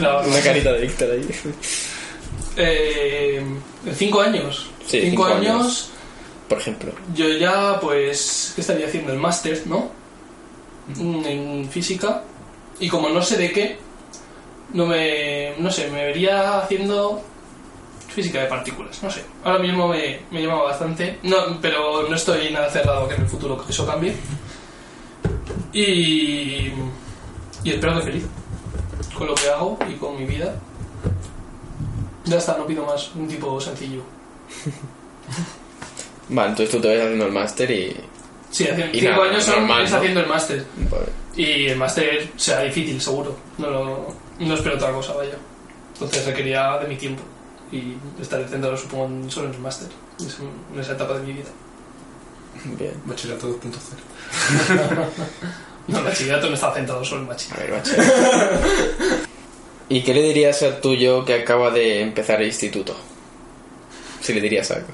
la 0.00 0.14
barba. 0.14 0.28
Una 0.28 0.40
carita 0.40 0.72
de 0.72 0.80
Víctor 0.80 1.10
ahí. 1.10 1.28
Eh, 2.56 3.42
en 3.86 3.94
cinco 3.94 4.20
años. 4.22 4.70
Sí, 4.86 5.00
cinco, 5.02 5.10
cinco 5.10 5.24
años, 5.26 5.60
años. 5.60 5.90
Por 6.48 6.58
ejemplo. 6.58 6.92
Yo 7.14 7.28
ya, 7.28 7.78
pues, 7.80 8.52
¿qué 8.54 8.60
estaría 8.60 8.86
haciendo? 8.86 9.12
El 9.12 9.18
máster, 9.18 9.62
¿no? 9.66 9.90
Mm, 10.96 11.24
En 11.26 11.68
física. 11.70 12.22
Y 12.80 12.88
como 12.88 13.08
no 13.08 13.22
sé 13.22 13.36
de 13.36 13.52
qué, 13.52 13.78
no 14.72 14.86
me. 14.86 15.54
No 15.58 15.70
sé, 15.70 15.88
me 15.90 16.04
vería 16.04 16.58
haciendo 16.58 17.22
física 18.14 18.40
de 18.40 18.46
partículas. 18.46 19.02
No 19.02 19.10
sé. 19.10 19.22
Ahora 19.44 19.58
mismo 19.58 19.88
me, 19.88 20.20
me 20.30 20.42
llama 20.42 20.62
bastante. 20.62 21.18
No, 21.24 21.60
pero 21.60 22.08
no 22.08 22.14
estoy 22.14 22.50
nada 22.52 22.70
cerrado 22.70 23.08
que 23.08 23.14
en 23.14 23.22
el 23.22 23.28
futuro 23.28 23.62
eso 23.68 23.86
cambie. 23.86 24.14
Y. 25.72 26.72
Y 27.64 27.70
espero 27.70 27.96
que 27.96 28.02
feliz. 28.02 28.26
Con 29.16 29.26
lo 29.28 29.34
que 29.34 29.48
hago 29.48 29.78
y 29.88 29.94
con 29.94 30.16
mi 30.18 30.24
vida. 30.26 30.54
Ya 32.24 32.38
está, 32.38 32.56
no 32.56 32.66
pido 32.66 32.84
más. 32.86 33.10
Un 33.14 33.28
tipo 33.28 33.60
sencillo. 33.60 34.02
Vale, 36.28 36.50
entonces 36.50 36.74
tú 36.74 36.80
te 36.80 36.88
ves 36.88 37.02
haciendo 37.02 37.26
el 37.26 37.32
máster 37.32 37.70
y... 37.70 37.96
Sí, 38.50 38.66
hace- 38.66 38.88
Y 38.92 39.00
cinco 39.00 39.12
nada, 39.12 39.30
años 39.30 39.44
son, 39.44 39.54
normal, 39.60 39.90
¿no? 39.90 39.96
haciendo 39.96 40.20
el 40.20 40.26
máster. 40.26 40.64
Vale. 40.90 41.06
Y 41.36 41.66
el 41.66 41.76
máster 41.76 42.30
será 42.36 42.62
difícil, 42.62 43.00
seguro. 43.00 43.36
No, 43.58 43.68
lo- 43.70 44.14
no 44.38 44.54
espero 44.54 44.76
otra 44.76 44.90
cosa, 44.92 45.12
vaya. 45.14 45.36
Entonces 45.92 46.24
requería 46.24 46.78
de 46.78 46.88
mi 46.88 46.96
tiempo. 46.96 47.22
Y 47.74 47.96
estaré 48.22 48.46
centrado, 48.46 48.76
supongo, 48.76 49.28
solo 49.30 49.48
en 49.48 49.54
el 49.54 49.60
máster. 49.60 49.88
Es 50.18 50.36
en 50.72 50.80
esa 50.80 50.92
etapa 50.92 51.14
de 51.18 51.26
mi 51.26 51.32
vida. 51.32 51.48
Bien. 52.78 52.92
Bachillerato 53.04 53.48
2.0. 53.60 55.08
No, 55.86 55.98
el 55.98 56.04
bachillerato 56.04 56.48
no 56.48 56.54
está 56.54 56.72
centrado 56.72 57.04
solo 57.04 57.22
en 57.22 57.26
A 57.26 57.30
bachillerato. 57.34 57.90
¿Y 59.90 60.02
qué 60.02 60.14
le 60.14 60.22
dirías 60.22 60.62
al 60.62 60.80
tuyo 60.80 61.26
que 61.26 61.34
acaba 61.34 61.70
de 61.70 62.00
empezar 62.00 62.40
el 62.40 62.46
instituto? 62.46 62.96
Si 64.22 64.32
le 64.32 64.40
dirías 64.40 64.70
algo. 64.70 64.88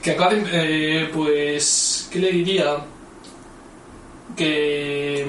Que 0.00 0.12
acaba 0.12 0.32
de- 0.32 1.02
eh, 1.02 1.10
pues, 1.12 2.08
¿qué 2.12 2.20
le 2.20 2.30
diría? 2.30 2.76
Que... 4.36 5.26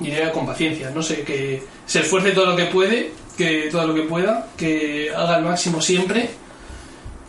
Diría 0.00 0.32
con 0.32 0.46
paciencia, 0.46 0.90
no 0.90 1.02
sé, 1.02 1.22
que 1.24 1.62
se 1.84 2.00
esfuerce 2.00 2.30
todo 2.30 2.46
lo 2.46 2.56
que 2.56 2.66
puede, 2.66 3.10
que 3.38 3.68
todo 3.70 3.86
lo 3.86 3.94
que 3.94 4.02
pueda, 4.02 4.48
que 4.56 5.12
haga 5.16 5.38
el 5.38 5.44
máximo 5.44 5.80
siempre 5.80 6.28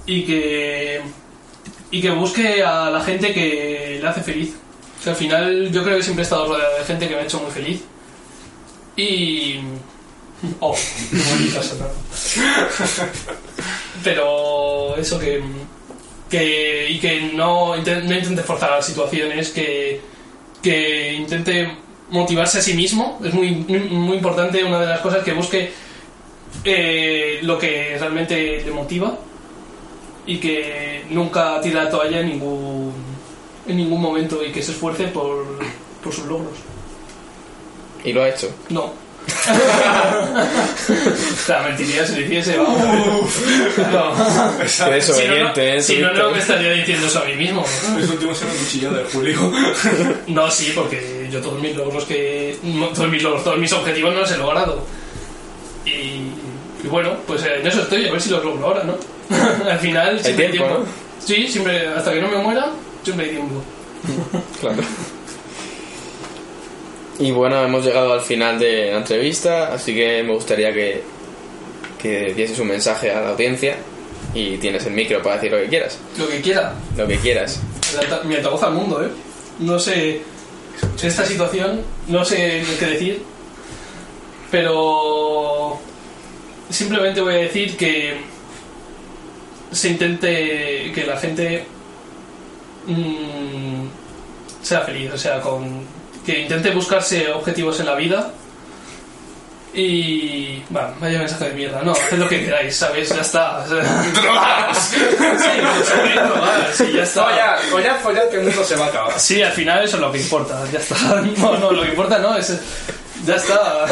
y 0.07 0.23
que 0.23 1.01
y 1.91 2.01
que 2.01 2.09
busque 2.09 2.63
a 2.63 2.89
la 2.89 3.01
gente 3.01 3.31
que 3.31 3.99
le 4.01 4.07
hace 4.07 4.21
feliz. 4.21 4.55
O 4.99 5.03
sea, 5.03 5.13
al 5.13 5.17
final 5.17 5.71
yo 5.71 5.83
creo 5.83 5.97
que 5.97 6.03
siempre 6.03 6.23
he 6.23 6.23
estado 6.23 6.47
rodeado 6.47 6.77
de 6.79 6.85
gente 6.85 7.07
que 7.07 7.13
me 7.15 7.21
ha 7.21 7.23
hecho 7.23 7.39
muy 7.39 7.51
feliz. 7.51 7.81
Y... 8.97 9.59
Oh. 10.61 10.73
Pero 14.05 14.95
eso 14.95 15.19
que, 15.19 15.43
que 16.29 16.89
y 16.91 16.97
que 16.97 17.33
no, 17.33 17.75
no 17.75 18.15
intente 18.15 18.41
forzar 18.43 18.71
las 18.71 18.85
situaciones, 18.85 19.49
que, 19.49 19.99
que 20.63 21.13
intente 21.15 21.75
motivarse 22.09 22.59
a 22.59 22.61
sí 22.61 22.73
mismo. 22.73 23.19
Es 23.21 23.33
muy, 23.33 23.51
muy 23.51 24.15
importante, 24.15 24.63
una 24.63 24.79
de 24.79 24.87
las 24.87 25.01
cosas 25.01 25.25
que 25.25 25.33
busque 25.33 25.73
eh, 26.63 27.39
lo 27.41 27.57
que 27.57 27.97
realmente 27.99 28.63
le 28.63 28.71
motiva 28.71 29.17
y 30.25 30.37
que 30.37 31.05
nunca 31.09 31.59
tire 31.61 31.75
la 31.75 31.89
toalla 31.89 32.19
en 32.19 32.29
ningún, 32.29 32.93
en 33.67 33.77
ningún 33.77 34.01
momento 34.01 34.43
y 34.43 34.51
que 34.51 34.61
se 34.61 34.71
esfuerce 34.71 35.07
por, 35.07 35.45
por 36.03 36.13
sus 36.13 36.25
logros. 36.25 36.57
¿Y 38.03 38.13
lo 38.13 38.23
ha 38.23 38.29
hecho? 38.29 38.49
No. 38.69 39.09
o 39.29 39.33
sea, 41.45 41.61
mentiría 41.61 42.05
si 42.05 42.15
lo 42.15 42.21
hiciese, 42.21 42.57
vamos. 42.57 42.79
No. 43.91 44.13
Qué 44.59 44.67
Si 45.01 45.27
no, 45.27 45.35
no, 45.35 45.53
¿eh? 45.55 45.81
si 45.81 45.97
no, 45.97 46.07
no 46.07 46.13
Víctor? 46.13 46.31
me 46.31 46.39
estaría 46.39 46.71
diciendo 46.73 47.07
eso 47.07 47.19
a 47.19 47.25
mí 47.25 47.35
mismo. 47.35 47.65
Los 47.97 48.09
últimos 48.09 48.37
se 48.37 48.45
me 48.45 48.51
cuchillado 48.53 48.97
de 48.97 49.03
Julio. 49.05 49.37
No, 50.27 50.49
sí, 50.49 50.71
porque 50.75 51.27
yo 51.31 51.41
todos 51.41 51.61
mis 51.61 51.75
logros 51.75 52.05
que. 52.05 52.57
Todos 52.93 53.09
mis 53.09 53.21
logros, 53.21 53.43
todos 53.43 53.57
mis 53.57 53.73
objetivos 53.73 54.13
no 54.13 54.21
los 54.21 54.31
he 54.31 54.37
logrado. 54.37 54.85
Y, 55.85 56.18
y 56.83 56.87
bueno, 56.87 57.15
pues 57.27 57.43
en 57.43 57.65
eso 57.65 57.81
estoy, 57.81 58.07
a 58.07 58.11
ver 58.11 58.21
si 58.21 58.29
los 58.29 58.43
logro 58.43 58.67
ahora, 58.67 58.83
¿no? 58.83 58.95
Al 59.69 59.79
final 59.79 60.19
siempre 60.19 60.45
hay 60.45 60.51
tiempo, 60.51 60.69
tiempo. 60.69 60.91
Sí, 61.19 61.47
siempre, 61.47 61.87
hasta 61.87 62.13
que 62.13 62.21
no 62.21 62.29
me 62.29 62.37
muera, 62.37 62.71
siempre 63.03 63.25
hay 63.25 63.31
tiempo. 63.31 63.61
Claro. 64.59 64.81
Y 67.19 67.31
bueno, 67.31 67.61
hemos 67.63 67.83
llegado 67.83 68.13
al 68.13 68.21
final 68.21 68.57
de 68.57 68.91
la 68.91 68.97
entrevista, 68.97 69.73
así 69.73 69.93
que 69.93 70.23
me 70.23 70.33
gustaría 70.33 70.71
que 70.73 71.03
que 71.99 72.33
dieses 72.33 72.57
un 72.59 72.69
mensaje 72.69 73.11
a 73.11 73.21
la 73.21 73.29
audiencia 73.29 73.75
y 74.33 74.57
tienes 74.57 74.85
el 74.85 74.93
micro 74.93 75.21
para 75.21 75.35
decir 75.35 75.51
lo 75.51 75.57
que 75.59 75.67
quieras. 75.67 75.99
Lo 76.17 76.27
que 76.27 76.41
quiera. 76.41 76.73
Lo 76.97 77.07
que 77.07 77.17
quieras. 77.17 77.59
Mi 78.23 78.35
altavoz 78.35 78.63
al 78.63 78.73
mundo, 78.73 79.03
¿eh? 79.03 79.09
No 79.59 79.77
sé. 79.77 80.21
Esta 81.01 81.25
situación, 81.25 81.81
no 82.07 82.23
sé 82.23 82.63
qué 82.79 82.85
decir. 82.85 83.21
Pero. 84.49 85.79
Simplemente 86.69 87.21
voy 87.21 87.33
a 87.35 87.37
decir 87.37 87.75
que. 87.77 88.17
Se 89.71 89.89
intente 89.89 90.91
que 90.93 91.03
la 91.05 91.17
gente. 91.17 91.65
mm, 92.87 93.85
sea 94.61 94.81
feliz, 94.81 95.11
o 95.13 95.17
sea, 95.17 95.39
con. 95.41 95.83
Que 96.25 96.41
intente 96.41 96.71
buscarse 96.71 97.31
objetivos 97.31 97.79
en 97.79 97.85
la 97.87 97.95
vida. 97.95 98.31
Y. 99.73 100.63
Bueno, 100.69 100.89
vaya 100.99 101.19
mensaje 101.19 101.49
de 101.49 101.55
mierda. 101.55 101.81
No, 101.83 101.91
haced 101.91 102.17
lo 102.17 102.27
que 102.27 102.43
queráis, 102.45 102.75
¿sabes? 102.75 103.09
Ya 103.09 103.21
está. 103.21 103.65
Sea, 103.67 104.73
sí, 104.73 104.99
sobre 106.75 106.93
ya 106.93 107.03
está. 107.03 107.23
Follar, 107.23 107.59
follar, 107.59 107.99
follar, 108.01 108.29
que 108.29 108.37
el 108.37 108.43
mundo 108.43 108.63
se 108.63 108.75
va 108.75 108.85
a 108.85 108.89
acabar. 108.89 109.19
Sí, 109.19 109.41
al 109.41 109.51
final 109.51 109.83
eso 109.83 109.97
es 109.97 110.01
lo 110.01 110.11
que 110.11 110.19
importa, 110.19 110.63
ya 110.71 110.79
está. 110.79 110.95
No, 111.37 111.57
no, 111.57 111.71
lo 111.71 111.83
que 111.83 111.89
importa 111.89 112.17
no 112.17 112.35
es. 112.35 112.59
Ya 113.25 113.35
está. 113.35 113.85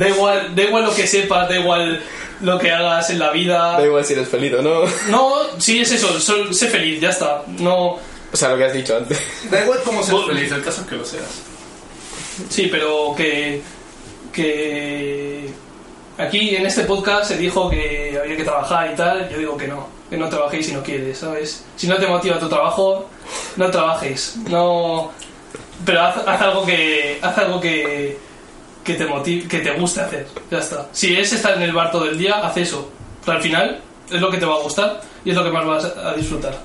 Da 0.00 0.08
igual, 0.08 0.54
da 0.56 0.62
igual 0.62 0.84
lo 0.84 0.94
que 0.94 1.06
sepas, 1.06 1.46
da 1.48 1.58
igual 1.58 2.02
lo 2.40 2.58
que 2.58 2.70
hagas 2.70 3.10
en 3.10 3.18
la 3.18 3.30
vida. 3.30 3.76
Da 3.78 3.84
igual 3.84 4.02
si 4.04 4.14
eres 4.14 4.28
feliz 4.28 4.54
o 4.54 4.62
no. 4.62 4.84
No, 5.08 5.32
sí, 5.58 5.80
es 5.80 5.92
eso, 5.92 6.18
sol- 6.18 6.54
sé 6.54 6.68
feliz, 6.68 7.00
ya 7.00 7.10
está. 7.10 7.42
No. 7.58 7.98
O 8.32 8.36
sea, 8.36 8.48
lo 8.48 8.56
que 8.56 8.64
has 8.64 8.72
dicho 8.72 8.96
antes. 8.96 9.20
Da 9.50 9.60
igual 9.62 9.78
cómo 9.84 10.02
seas 10.02 10.24
feliz, 10.26 10.50
el 10.52 10.62
caso 10.64 10.80
es 10.80 10.86
que 10.86 10.94
lo 10.96 11.04
seas. 11.04 11.28
Sí, 12.48 12.68
pero 12.70 13.14
que. 13.14 13.60
que. 14.32 15.50
Aquí 16.18 16.54
en 16.56 16.66
este 16.66 16.82
podcast 16.84 17.28
se 17.28 17.36
dijo 17.38 17.68
que 17.70 18.18
había 18.22 18.36
que 18.36 18.44
trabajar 18.44 18.90
y 18.92 18.96
tal. 18.96 19.28
Yo 19.30 19.38
digo 19.38 19.56
que 19.56 19.66
no, 19.68 19.86
que 20.08 20.16
no 20.16 20.28
trabajéis 20.28 20.66
si 20.66 20.72
no 20.72 20.82
quieres, 20.82 21.18
¿sabes? 21.18 21.64
Si 21.76 21.86
no 21.86 21.96
te 21.96 22.06
motiva 22.06 22.38
tu 22.38 22.48
trabajo, 22.48 23.06
no 23.56 23.70
trabajéis. 23.70 24.36
No. 24.48 25.10
Pero 25.84 26.00
haz, 26.02 26.16
haz 26.26 26.40
algo 26.40 26.64
que. 26.64 27.18
haz 27.22 27.36
algo 27.38 27.60
que. 27.60 28.18
Que 28.84 28.94
te 28.94 29.04
motive, 29.06 29.46
que 29.48 29.58
te 29.60 29.70
guste 29.72 30.00
hacer. 30.00 30.26
Ya 30.50 30.58
está. 30.58 30.86
Si 30.92 31.14
es 31.16 31.32
estar 31.32 31.54
en 31.56 31.62
el 31.62 31.72
bar 31.72 31.90
todo 31.90 32.06
el 32.06 32.18
día, 32.18 32.34
haz 32.44 32.56
eso. 32.56 32.90
Pero 33.24 33.36
al 33.36 33.42
final 33.42 33.80
es 34.10 34.20
lo 34.20 34.30
que 34.30 34.38
te 34.38 34.46
va 34.46 34.54
a 34.54 34.58
gustar 34.60 35.00
y 35.24 35.30
es 35.30 35.36
lo 35.36 35.44
que 35.44 35.50
más 35.50 35.66
vas 35.66 35.84
a 35.84 36.14
disfrutar. 36.14 36.56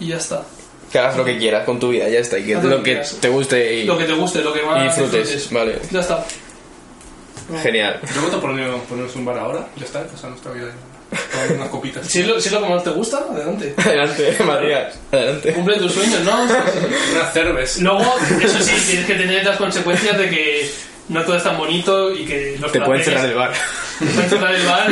Y 0.00 0.08
ya 0.08 0.16
está. 0.16 0.42
Que 0.90 0.98
hagas 0.98 1.16
lo 1.16 1.24
que 1.24 1.36
quieras 1.36 1.64
con 1.64 1.78
tu 1.78 1.90
vida, 1.90 2.08
ya 2.08 2.20
está. 2.20 2.38
Y 2.38 2.44
que 2.46 2.56
Haz 2.56 2.64
lo 2.64 2.70
lo 2.78 2.82
que 2.82 3.02
te 3.20 3.28
guste 3.28 3.74
y, 3.74 3.84
Lo 3.84 3.98
que 3.98 4.04
te 4.04 4.14
guste, 4.14 4.40
lo 4.42 4.52
que 4.52 4.62
más 4.62 4.80
y 4.80 4.84
disfrutes. 4.84 5.30
disfrutes. 5.32 5.52
Vale, 5.52 5.78
Ya 5.90 6.00
está. 6.00 6.24
genial. 7.62 8.00
Yo 8.14 8.22
voto 8.22 8.40
por 8.40 8.50
poner- 8.50 8.70
ponernos 8.88 9.14
un 9.16 9.24
bar 9.24 9.38
ahora, 9.38 9.66
ya 9.76 9.84
está, 9.84 10.04
pasar 10.06 10.30
nuestra 10.30 10.52
vida 10.52 10.72
unas 11.54 11.68
copitas. 11.68 12.06
Si 12.06 12.20
es, 12.20 12.26
lo, 12.26 12.38
si 12.40 12.48
es 12.48 12.52
lo 12.54 12.62
que 12.62 12.68
más 12.68 12.84
te 12.84 12.90
gusta, 12.90 13.18
adelante. 13.30 13.74
Adelante, 13.78 14.36
María. 14.44 14.90
Adelante. 15.10 15.52
Cumple 15.54 15.76
tus 15.78 15.92
sueños, 15.92 16.20
¿no? 16.22 16.42
Unas 17.12 17.32
cerves. 17.32 17.80
Luego, 17.80 18.14
eso 18.42 18.58
sí, 18.60 18.72
tienes 18.86 19.06
que 19.06 19.14
tener 19.14 19.44
las 19.44 19.56
consecuencias 19.56 20.18
de 20.18 20.28
que 20.28 20.70
no 21.08 21.22
todo 21.24 21.36
es 21.36 21.42
tan 21.42 21.56
bonito 21.56 22.12
y 22.12 22.24
que 22.24 22.56
los 22.60 22.70
Te 22.72 22.80
pueden 22.80 23.02
cerrar 23.02 23.24
el 23.26 23.34
bar. 23.34 23.52
Te 23.98 24.06
pueden 24.06 24.30
cerrar 24.30 24.54
el 24.54 24.66
bar. 24.66 24.86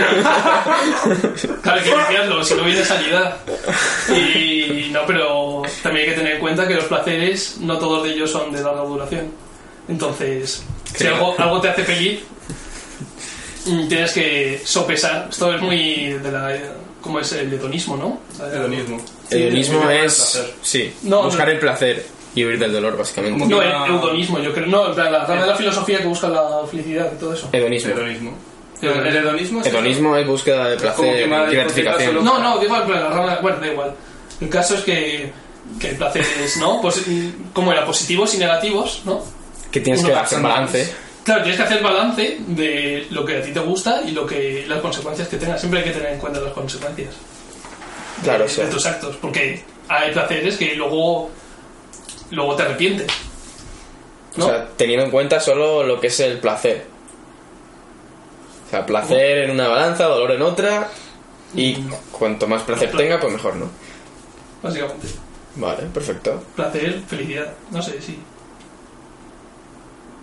Claro, 1.63 1.79
hay 1.81 1.85
que 1.85 1.97
limpiarlo, 1.97 2.45
si 2.45 2.55
no 2.55 2.65
viene 2.65 2.85
salida. 2.85 3.39
Y 4.09 4.89
no, 4.93 5.01
pero 5.07 5.63
también 5.83 6.07
hay 6.09 6.15
que 6.15 6.19
tener 6.19 6.33
en 6.35 6.41
cuenta 6.41 6.67
que 6.67 6.75
los 6.75 6.85
placeres, 6.85 7.57
no 7.61 7.79
todos 7.79 8.05
de 8.05 8.11
ellos 8.15 8.31
son 8.31 8.53
de 8.53 8.63
larga 8.63 8.83
duración. 8.83 9.31
Entonces, 9.89 10.63
si 10.95 11.07
algo, 11.07 11.35
algo 11.39 11.61
te 11.61 11.69
hace 11.69 11.85
feliz, 11.85 12.21
tienes 13.89 14.13
que 14.13 14.61
sopesar. 14.65 15.29
Esto 15.31 15.55
es 15.55 15.61
muy 15.61 16.15
de 16.15 16.33
la. 16.33 16.57
¿Cómo 17.01 17.21
es 17.21 17.31
el 17.33 17.53
hedonismo, 17.53 17.97
no? 17.97 18.21
Hedonismo. 18.45 19.01
El 19.31 19.43
hedonismo 19.43 19.89
es. 19.91 20.15
placer. 20.15 20.55
Sí, 20.63 20.93
No, 21.03 21.23
buscar 21.23 21.47
no. 21.47 21.53
el 21.53 21.59
placer 21.61 22.05
y 22.37 22.45
huir 22.45 22.59
del 22.61 22.73
dolor, 22.73 22.97
básicamente. 22.97 23.41
Como 23.41 23.51
No, 23.51 23.57
una- 23.59 23.87
eudonismo, 23.89 24.39
yo 24.39 24.53
creo. 24.53 24.67
No, 24.67 24.87
en 24.89 24.95
plan, 24.95 25.11
la 25.13 25.25
rama 25.27 25.41
de 25.43 25.47
la 25.49 25.57
filosofía 25.57 25.99
que 25.99 26.07
busca 26.07 26.29
la 26.29 26.61
felicidad 26.71 27.11
y 27.13 27.19
todo 27.19 27.33
eso. 27.35 27.49
Hedonismo. 27.53 27.91
Hedonismo. 27.95 28.37
El, 28.83 28.89
el 29.07 29.17
hedonismo 29.17 29.61
es 29.63 29.67
Hedonismo 29.67 30.17
es 30.17 30.27
búsqueda 30.27 30.69
de 30.69 30.77
placer 30.77 31.29
gratificación. 31.29 32.09
solo- 32.09 32.23
No, 32.23 32.39
no, 32.39 32.63
la 32.63 33.09
rama. 33.09 33.39
Bueno, 33.43 33.59
da 33.59 33.67
igual. 33.67 33.95
El 34.41 34.49
caso 34.51 34.75
es 34.75 34.83
que, 34.83 35.33
que 35.81 35.89
el 35.91 35.97
placer 35.97 36.25
es, 36.45 36.59
¿no? 36.59 36.81
Pues, 36.83 37.03
como 37.55 37.73
era 37.73 37.85
positivos 37.87 38.35
y 38.35 38.39
negativos, 38.39 39.01
¿no? 39.07 39.25
Que 39.73 39.81
tienes 39.81 40.01
Uno 40.03 40.11
que 40.11 40.15
hacer 40.17 40.41
balance. 40.43 40.95
Claro, 41.25 41.43
tienes 41.43 41.59
que 41.61 41.67
hacer 41.67 41.83
balance 41.83 42.37
de 42.47 43.07
lo 43.11 43.25
que 43.25 43.39
a 43.39 43.43
ti 43.43 43.51
te 43.51 43.59
gusta 43.61 44.03
y 44.07 44.11
lo 44.13 44.27
que 44.27 44.65
las 44.69 44.81
consecuencias 44.81 45.27
que 45.27 45.39
tengas. 45.39 45.59
Siempre 45.59 45.81
hay 45.81 45.87
que 45.87 45.93
tener 45.93 46.13
en 46.13 46.19
cuenta 46.21 46.39
las 46.41 46.53
consecuencias 46.53 47.15
Claro, 48.23 48.45
de, 48.45 48.51
sí. 48.51 48.61
de 48.61 48.69
tus 48.69 48.87
actos, 48.87 49.17
porque 49.17 49.63
hay 49.89 50.13
placeres 50.13 50.57
que 50.57 50.75
luego 50.77 51.31
luego 52.31 52.57
te 52.57 52.63
arrepientes. 52.63 53.07
¿no? 54.37 54.47
O 54.47 54.49
sea, 54.49 54.69
teniendo 54.77 55.05
en 55.05 55.11
cuenta 55.11 55.41
solo 55.41 55.83
lo 55.83 56.01
que 56.01 56.09
es 56.09 56.21
el 56.21 56.39
placer. 56.39 56.87
O 58.67 58.71
sea, 58.71 58.85
placer 58.85 59.39
en 59.39 59.51
una 59.53 59.69
balanza, 59.69 60.05
dolor 60.05 60.33
en 60.33 60.43
otra. 60.43 60.91
Y 61.55 61.77
cuanto 62.11 62.47
más 62.47 62.63
placer 62.63 62.91
tenga, 62.91 63.21
pues 63.21 63.33
mejor, 63.33 63.57
¿no? 63.57 63.71
Básicamente. 64.63 65.07
Vale, 65.55 65.83
perfecto. 65.85 66.43
Placer, 66.55 67.01
felicidad. 67.07 67.55
No 67.71 67.81
sé, 67.81 68.01
sí. 68.03 68.19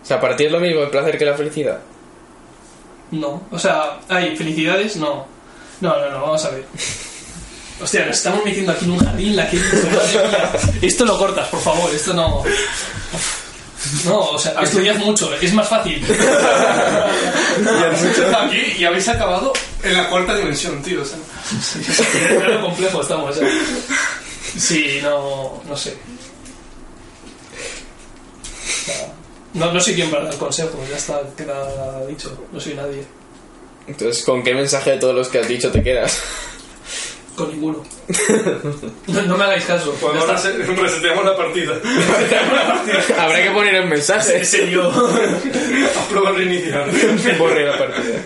O 0.01 0.05
sea, 0.05 0.19
para 0.19 0.35
ti 0.35 0.45
es 0.45 0.51
lo 0.51 0.59
mismo 0.59 0.81
el 0.81 0.89
placer 0.89 1.17
que 1.17 1.25
la 1.25 1.33
felicidad. 1.33 1.79
No. 3.11 3.43
O 3.51 3.57
sea, 3.57 3.99
hay 4.09 4.35
felicidades, 4.35 4.97
no. 4.97 5.25
No, 5.81 5.99
no, 5.99 6.09
no, 6.11 6.21
vamos 6.21 6.43
a 6.45 6.49
ver. 6.49 6.65
Hostia, 7.81 8.05
nos 8.05 8.17
estamos 8.17 8.45
metiendo 8.45 8.71
aquí 8.71 8.86
en 8.86 8.91
un 8.91 8.99
jardín, 8.99 9.36
la 9.36 9.49
que. 9.49 9.59
Esto 10.81 11.05
lo 11.05 11.17
cortas, 11.17 11.47
por 11.49 11.62
favor, 11.62 11.93
esto 11.93 12.13
no. 12.13 12.43
No, 14.05 14.19
o 14.19 14.39
sea, 14.39 14.53
estudias 14.62 14.97
mucho, 14.97 15.33
es 15.36 15.53
más 15.53 15.67
fácil. 15.67 16.01
aquí 18.38 18.75
y 18.77 18.86
habéis 18.86 19.09
acabado 19.09 19.51
en 19.83 19.93
la 19.93 20.09
cuarta 20.09 20.36
dimensión, 20.38 20.81
tío. 20.81 21.01
O 21.01 21.05
sea, 21.05 21.17
lo 22.47 22.62
complejo 22.62 23.01
estamos, 23.01 23.38
¿eh? 23.38 23.47
Sí, 24.57 24.99
no, 25.01 25.62
no 25.67 25.75
sé. 25.75 25.97
No, 29.53 29.71
no 29.71 29.79
soy 29.79 29.93
quien 29.93 30.09
para 30.09 30.25
dar 30.25 30.36
consejos, 30.36 30.79
ya 30.89 30.97
está, 30.97 31.21
queda 31.38 32.05
dicho, 32.07 32.45
no 32.51 32.59
soy 32.59 32.73
nadie. 32.73 33.03
Entonces, 33.86 34.23
¿con 34.23 34.43
qué 34.43 34.53
mensaje 34.53 34.91
de 34.91 34.97
todos 34.97 35.13
los 35.13 35.27
que 35.27 35.39
has 35.39 35.47
dicho 35.47 35.71
te 35.71 35.83
quedas? 35.83 36.19
Con 37.36 37.50
ninguno. 37.50 37.84
No, 39.08 39.22
no 39.24 39.38
me 39.38 39.43
hagáis 39.43 39.65
caso. 39.65 39.96
pues 40.00 40.15
ahora 40.15 40.38
se- 40.38 40.52
reseteamos 40.58 41.26
la 41.26 41.36
partida. 41.36 41.74
Habrá 43.19 43.41
que 43.43 43.50
poner 43.52 43.74
el 43.84 43.88
mensaje. 43.88 44.38
En 44.38 44.46
serio. 44.46 44.89
Aprueba 44.89 46.32
reiniciar. 46.32 46.88
Borre 47.39 47.65
la 47.65 47.78
partida. 47.78 48.19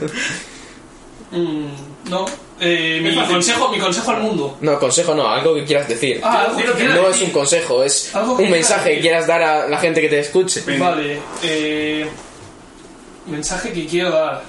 Mm, 1.31 2.09
no. 2.09 2.25
Eh, 2.59 2.99
mi, 3.01 3.13
fácil. 3.13 3.33
consejo, 3.35 3.69
mi 3.69 3.79
consejo 3.79 4.11
al 4.11 4.21
mundo. 4.21 4.57
No, 4.61 4.79
consejo 4.79 5.13
no, 5.15 5.29
algo 5.29 5.53
que 5.55 5.63
quieras 5.63 5.87
decir. 5.87 6.19
Ah, 6.23 6.45
algo 6.49 6.57
que 6.57 6.63
quiera 6.73 6.95
no 6.95 7.01
es 7.03 7.07
decir. 7.09 7.25
un 7.27 7.31
consejo, 7.31 7.83
es 7.83 8.13
Algo 8.15 8.35
que 8.35 8.43
un 8.43 8.49
mensaje 8.51 8.83
que 8.83 8.89
decir. 8.89 9.01
quieras 9.03 9.27
dar 9.27 9.41
a 9.43 9.67
la 9.69 9.77
gente 9.77 10.01
que 10.01 10.09
te 10.09 10.19
escuche. 10.19 10.63
Vale. 10.77 11.19
Eh, 11.43 12.07
mensaje 13.27 13.71
que 13.71 13.85
quiero 13.85 14.09
dar. 14.09 14.43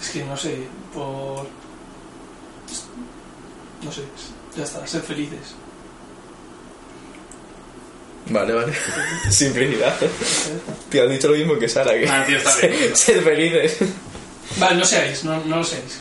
Es 0.00 0.08
que 0.10 0.24
no 0.24 0.36
sé, 0.36 0.56
por. 0.94 1.59
No 3.82 3.90
sé, 3.92 4.02
ya 4.56 4.64
está, 4.64 4.86
sed 4.86 5.02
felices. 5.02 5.54
Vale, 8.26 8.52
vale. 8.52 8.72
Simplicidad. 9.30 9.96
Tío, 10.88 11.04
has 11.04 11.10
dicho 11.10 11.28
lo 11.28 11.36
mismo 11.36 11.58
que 11.58 11.68
Sara. 11.68 11.92
Que 11.98 12.08
Ah, 12.08 12.24
tío, 12.26 12.36
está 12.38 12.54
bien. 12.66 12.94
Ser 12.96 13.22
felices. 13.22 13.78
Vale, 14.58 14.76
no 14.76 14.84
seáis, 14.84 15.24
no, 15.24 15.42
no 15.44 15.56
lo 15.56 15.64
seáis. 15.64 16.00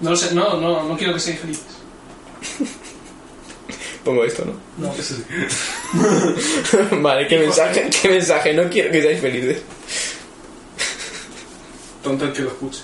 No, 0.00 0.10
lo 0.10 0.16
sé, 0.16 0.34
no, 0.34 0.60
no, 0.60 0.82
no 0.82 0.96
quiero 0.96 1.14
que 1.14 1.20
seáis 1.20 1.40
felices. 1.40 1.64
Pongo 4.04 4.24
esto, 4.24 4.44
¿no? 4.44 4.54
No. 4.78 4.94
Vale, 7.02 7.28
¿qué 7.28 7.38
mensaje? 7.38 7.88
¿Qué 7.88 8.08
mensaje? 8.08 8.52
No 8.52 8.68
quiero 8.68 8.90
que 8.90 9.00
seáis 9.00 9.20
felices. 9.20 9.62
Tonto 12.02 12.24
el 12.24 12.32
que 12.32 12.42
lo 12.42 12.48
escuche. 12.48 12.80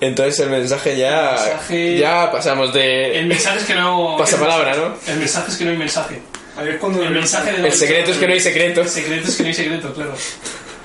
Entonces 0.00 0.40
el 0.40 0.50
mensaje 0.50 0.96
ya... 0.96 1.30
El 1.34 1.40
mensaje- 1.50 1.98
Ya 1.98 2.32
pasamos 2.32 2.72
de... 2.72 3.18
El 3.18 3.26
mensaje 3.26 3.58
es 3.58 3.64
que 3.64 3.74
no. 3.74 4.16
Pasapalabra, 4.18 4.74
¿no? 4.76 4.94
El 5.06 5.18
mensaje 5.18 5.50
es 5.50 5.56
que 5.58 5.64
no 5.64 5.70
hay 5.72 5.76
mensaje. 5.76 6.22
Ahí 6.56 6.68
es 6.70 6.76
cuando 6.78 7.02
El 7.02 7.10
mensaje 7.10 7.52
de 7.52 7.66
El 7.66 7.72
secreto 7.72 8.10
es 8.10 8.16
que 8.16 8.26
no 8.26 8.32
hay 8.32 8.40
secreto. 8.40 8.80
El 8.80 8.88
secreto 8.88 9.28
es 9.28 9.36
que 9.36 9.42
no 9.42 9.48
hay 9.48 9.54
secreto, 9.54 9.92
claro. 9.94 10.14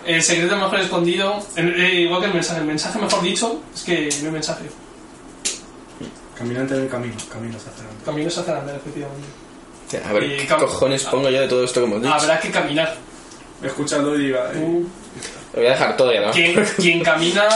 El 0.06 0.22
secreto 0.22 0.56
mejor 0.58 0.80
escondido, 0.82 1.40
el- 1.56 1.82
eh, 1.82 1.94
igual 2.02 2.22
que 2.22 2.28
el 2.28 2.34
mensaje. 2.34 2.60
El 2.60 2.66
mensaje 2.68 3.00
mejor 3.00 3.22
dicho 3.24 3.62
es 3.74 3.82
que 3.84 4.10
no 4.22 4.26
hay 4.28 4.32
mensaje. 4.34 4.66
Caminante 6.38 6.76
en 6.76 6.82
el 6.82 6.90
camino, 6.90 7.16
caminos 7.32 7.62
hacia 7.62 7.72
adelante. 7.72 8.04
Caminos 8.06 8.38
hacia 8.38 8.58
andar, 8.58 8.76
efectivamente. 8.76 9.28
A 10.06 10.12
ver, 10.14 10.24
Y 10.24 10.38
¿qué 10.38 10.48
cam- 10.48 10.60
cojones 10.60 11.04
pongo 11.04 11.30
yo 11.30 11.40
de 11.42 11.48
todo 11.48 11.64
esto 11.64 11.80
que 11.80 11.86
hemos 11.86 12.02
dicho? 12.02 12.14
Habrá 12.14 12.40
que 12.40 12.52
caminar. 12.52 12.96
Escúchalo 13.64 14.16
y 14.20 14.26
diga. 14.26 14.52
eh, 14.54 14.84
Lo 15.54 15.60
voy 15.60 15.68
a 15.68 15.70
dejar 15.72 15.96
todo 15.96 16.12
ya, 16.14 16.22
¿no? 16.26 16.32
Quien, 16.32 16.54
quien 16.76 17.02
camina 17.04 17.48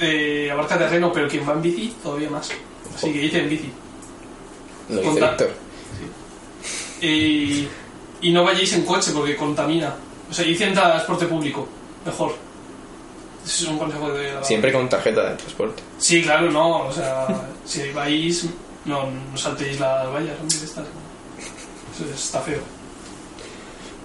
eh, 0.00 0.50
abarca 0.50 0.78
terreno, 0.78 1.12
pero 1.12 1.28
quien 1.28 1.48
va 1.48 1.52
en 1.52 1.62
bici 1.62 1.94
todavía 2.02 2.30
más. 2.30 2.50
Así 2.94 3.12
que 3.12 3.18
dice 3.18 3.38
en 3.40 3.48
bici. 3.48 3.72
Lo 4.88 5.00
dice 5.00 5.20
Víctor. 5.20 5.50
Y, 7.00 7.68
y 8.22 8.32
no 8.32 8.44
vayáis 8.44 8.72
en 8.72 8.84
coche 8.84 9.12
porque 9.12 9.36
contamina. 9.36 9.94
O 10.30 10.34
sea, 10.34 10.46
id 10.46 10.60
en 10.62 10.74
transporte 10.74 11.26
público. 11.26 11.66
Mejor. 12.04 12.34
Ese 13.44 13.64
es 13.64 13.70
un 13.70 13.78
consejo 13.78 14.10
de... 14.12 14.32
Siempre 14.42 14.72
con 14.72 14.88
tarjeta 14.88 15.30
de 15.30 15.36
transporte. 15.36 15.82
Sí, 15.98 16.22
claro, 16.22 16.50
no. 16.50 16.86
O 16.86 16.92
sea, 16.92 17.26
si 17.64 17.90
vais, 17.90 18.46
no, 18.84 19.10
no 19.10 19.36
saltéis 19.36 19.78
las 19.78 20.12
vallas, 20.12 20.34
hombre, 20.40 20.56
estas. 20.56 20.84
Eso 21.94 22.14
está 22.14 22.40
feo. 22.40 22.60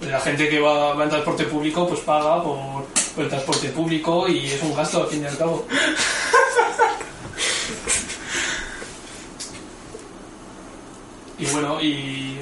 La 0.01 0.19
gente 0.19 0.49
que 0.49 0.59
va, 0.59 0.93
va 0.93 1.03
en 1.03 1.09
transporte 1.09 1.45
público, 1.45 1.87
pues 1.87 1.99
paga 2.01 2.43
por 2.43 2.85
el 3.17 3.27
transporte 3.29 3.69
público 3.69 4.27
y 4.27 4.47
es 4.47 4.61
un 4.61 4.75
gasto 4.75 5.03
al 5.03 5.09
fin 5.09 5.23
y 5.23 5.25
al 5.25 5.37
cabo. 5.37 5.65
Y 11.37 11.45
bueno, 11.47 11.81
y 11.81 12.37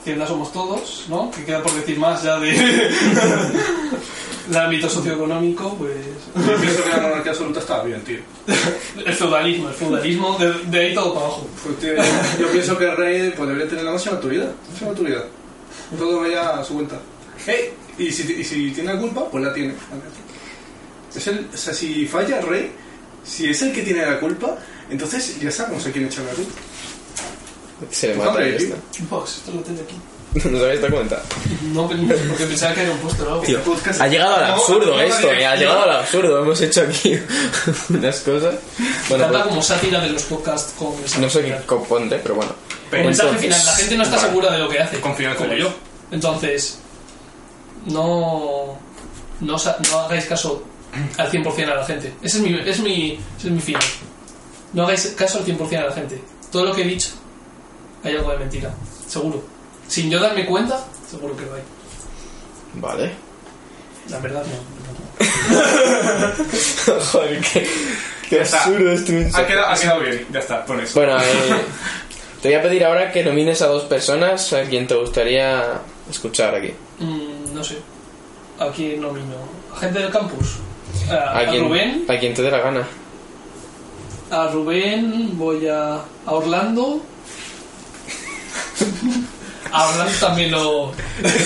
Hacienda 0.00 0.26
somos 0.26 0.52
todos, 0.52 1.04
¿no? 1.08 1.30
Que 1.30 1.44
queda 1.44 1.62
por 1.62 1.72
decir 1.72 1.98
más 1.98 2.22
ya 2.22 2.38
de 2.38 2.50
del 4.48 4.56
ámbito 4.56 4.88
socioeconómico, 4.88 5.76
pues 5.76 5.94
Yo 6.34 6.60
pienso 6.60 6.82
que 6.82 6.90
la 6.90 7.00
monarquía 7.02 7.32
absoluta 7.32 7.60
estaba 7.60 7.84
bien, 7.84 8.02
tío. 8.02 8.18
el 9.04 9.14
feudalismo, 9.14 9.68
el 9.68 9.74
feudalismo, 9.74 10.38
de, 10.38 10.52
de 10.52 10.78
ahí 10.80 10.94
todo 10.94 11.14
para 11.14 11.26
abajo. 11.26 11.46
Pues, 11.62 11.78
tío, 11.78 11.92
yo 12.40 12.50
pienso 12.50 12.78
que 12.78 12.84
el 12.86 12.96
rey 12.96 13.34
pues, 13.36 13.48
debería 13.48 13.68
tener 13.68 13.84
la 13.84 13.92
máxima 13.92 14.16
autoridad. 14.16 14.50
Máxima 14.70 14.90
autoridad. 14.90 15.24
Todo 15.98 16.20
vaya 16.20 16.58
a 16.58 16.64
su 16.64 16.74
cuenta. 16.74 16.98
Eh, 17.46 17.74
y, 17.98 18.12
si, 18.12 18.22
y 18.32 18.44
si 18.44 18.70
tiene 18.70 18.94
la 18.94 19.00
culpa, 19.00 19.28
pues 19.30 19.44
la 19.44 19.52
tiene. 19.52 19.74
Es 21.14 21.26
el, 21.26 21.48
o 21.52 21.56
sea, 21.56 21.74
si 21.74 22.06
falla 22.06 22.38
el 22.40 22.46
rey, 22.46 22.72
si 23.24 23.48
es 23.50 23.60
el 23.62 23.72
que 23.72 23.82
tiene 23.82 24.04
la 24.06 24.20
culpa, 24.20 24.56
entonces 24.90 25.40
ya 25.40 25.50
sabemos 25.50 25.84
a 25.86 25.90
quién 25.90 26.06
echar 26.06 26.24
la 26.24 26.32
culpa. 26.32 26.52
Se 27.90 28.08
le 28.08 28.14
Pues, 28.14 28.26
mata 28.28 28.46
y 28.46 28.50
ya 28.50 28.56
está. 28.56 28.76
Box, 29.10 29.36
esto 29.38 29.52
lo 29.52 29.60
tengo 29.60 29.82
aquí. 29.82 29.94
¿No 30.50 30.58
sabéis 30.58 30.80
esta 30.80 30.90
cuenta? 30.90 31.22
No, 31.72 31.88
pero- 31.88 32.02
porque 32.28 32.44
pensaba 32.44 32.74
que 32.74 32.82
era 32.82 32.92
un 32.92 32.98
póster. 32.98 33.26
Tío, 33.46 33.64
podcast- 33.64 34.00
ha 34.00 34.08
llegado 34.08 34.34
al 34.36 34.44
absurdo 34.44 34.94
no, 34.96 35.00
esto, 35.00 35.32
eh, 35.32 35.46
ha 35.46 35.56
llegado 35.56 35.82
al 35.84 35.90
absurdo. 35.96 36.42
Hemos 36.42 36.60
hecho 36.60 36.82
aquí 36.82 37.18
unas 37.88 38.20
cosas. 38.20 38.54
Bueno, 39.08 39.24
Trata 39.24 39.38
pues, 39.44 39.48
como 39.48 39.62
sátira 39.62 40.00
de 40.00 40.10
los 40.10 40.22
podcasts 40.24 40.74
con 40.78 40.92
no 41.20 41.30
sé 41.30 41.42
qué 41.42 41.56
componte, 41.66 42.18
pero 42.22 42.34
bueno. 42.34 42.52
Mensaje 42.92 43.08
Entonces, 43.28 43.40
final, 43.40 43.64
la 43.66 43.72
gente 43.76 43.96
no 43.96 44.02
está 44.04 44.16
vale. 44.16 44.28
segura 44.28 44.52
de 44.52 44.58
lo 44.58 44.68
que 44.68 44.78
hace. 44.78 45.00
Confía 45.00 45.30
en 45.30 45.36
como 45.36 45.54
yo. 45.54 45.72
Entonces, 46.10 46.78
no, 47.92 48.78
no, 49.40 49.58
sa- 49.58 49.76
no 49.90 49.98
hagáis 50.00 50.24
caso 50.26 50.62
al 51.18 51.30
100% 51.30 51.70
a 51.70 51.74
la 51.76 51.84
gente. 51.84 52.12
Ese 52.22 52.38
es 52.38 52.42
mi, 52.42 52.54
es 52.58 52.80
mi, 52.80 53.12
ese 53.38 53.48
es 53.48 53.52
mi 53.52 53.60
fin. 53.60 53.76
No 54.72 54.84
hagáis 54.84 55.06
caso 55.16 55.38
al 55.38 55.44
100% 55.46 55.76
a 55.78 55.86
la 55.86 55.92
gente. 55.92 56.20
Todo 56.52 56.64
lo 56.66 56.74
que 56.74 56.82
he 56.82 56.86
dicho, 56.86 57.10
hay 58.04 58.16
algo 58.16 58.30
de 58.32 58.38
mentira. 58.38 58.72
Seguro. 59.06 59.42
Sin 59.86 60.10
yo 60.10 60.18
darme 60.20 60.44
cuenta, 60.46 60.84
seguro 61.10 61.36
que 61.36 61.44
lo 61.46 61.54
hay. 61.54 61.62
Vale. 62.74 63.12
La 64.10 64.18
verdad 64.18 64.42
no. 64.44 64.78
Joder, 67.12 67.40
qué, 68.28 68.40
absurdo 68.40 68.92
este 68.92 69.12
Ha 69.12 69.14
mensaje. 69.20 69.46
quedado, 69.46 69.66
ha 69.68 69.74
quedado 69.78 70.00
bien, 70.00 70.26
ya 70.32 70.38
está, 70.40 70.64
pon 70.64 70.80
eso. 70.80 70.98
Bueno, 71.00 71.18
eh, 71.18 71.24
te 72.42 72.48
voy 72.48 72.56
a 72.58 72.62
pedir 72.62 72.84
ahora 72.84 73.10
que 73.12 73.24
nomines 73.24 73.60
a 73.62 73.66
dos 73.66 73.84
personas 73.84 74.52
a 74.52 74.62
quien 74.62 74.86
te 74.86 74.94
gustaría 74.94 75.80
escuchar 76.10 76.54
aquí. 76.54 76.72
Mm, 76.98 77.37
no 77.58 77.64
sé. 77.64 77.78
¿A 78.60 78.68
quién 78.70 79.00
nomino? 79.00 79.34
¿A 79.74 79.78
gente 79.80 79.98
del 79.98 80.10
campus? 80.10 80.56
A, 81.10 81.14
A 81.14 81.38
a 81.40 81.46
quien, 81.48 81.64
Rubén. 81.64 82.04
a 82.08 82.18
quien 82.18 82.34
te 82.34 82.42
dé 82.42 82.50
la 82.50 82.58
gana. 82.60 82.86
A 84.30 84.46
Rubén 84.48 85.36
voy 85.38 85.66
a, 85.68 85.94
a 85.96 86.32
Orlando. 86.32 87.02
A 89.72 89.88
Orlando 89.88 90.12
también 90.20 90.50
lo. 90.52 90.92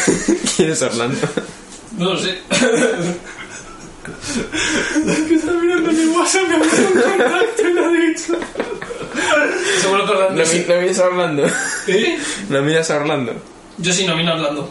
¿Quién 0.57 0.71
es 0.71 0.83
Orlando? 0.83 1.19
No 1.99 2.13
lo 2.15 2.19
sé. 2.19 2.39
Seguro 9.81 10.07
que 10.07 10.13
Orlando. 10.13 10.41
¿No, 10.43 10.47
sí. 10.47 10.65
no 10.69 10.77
miras 10.81 10.99
a 10.99 11.05
Orlando? 11.07 11.47
¿Eh? 11.89 12.19
¿No 12.49 12.63
miras 12.63 12.91
a 12.91 12.97
Orlando? 12.97 13.35
Yo 13.79 13.93
sí 13.93 14.07
nomino 14.07 14.33
a 14.33 14.35
Orlando. 14.37 14.71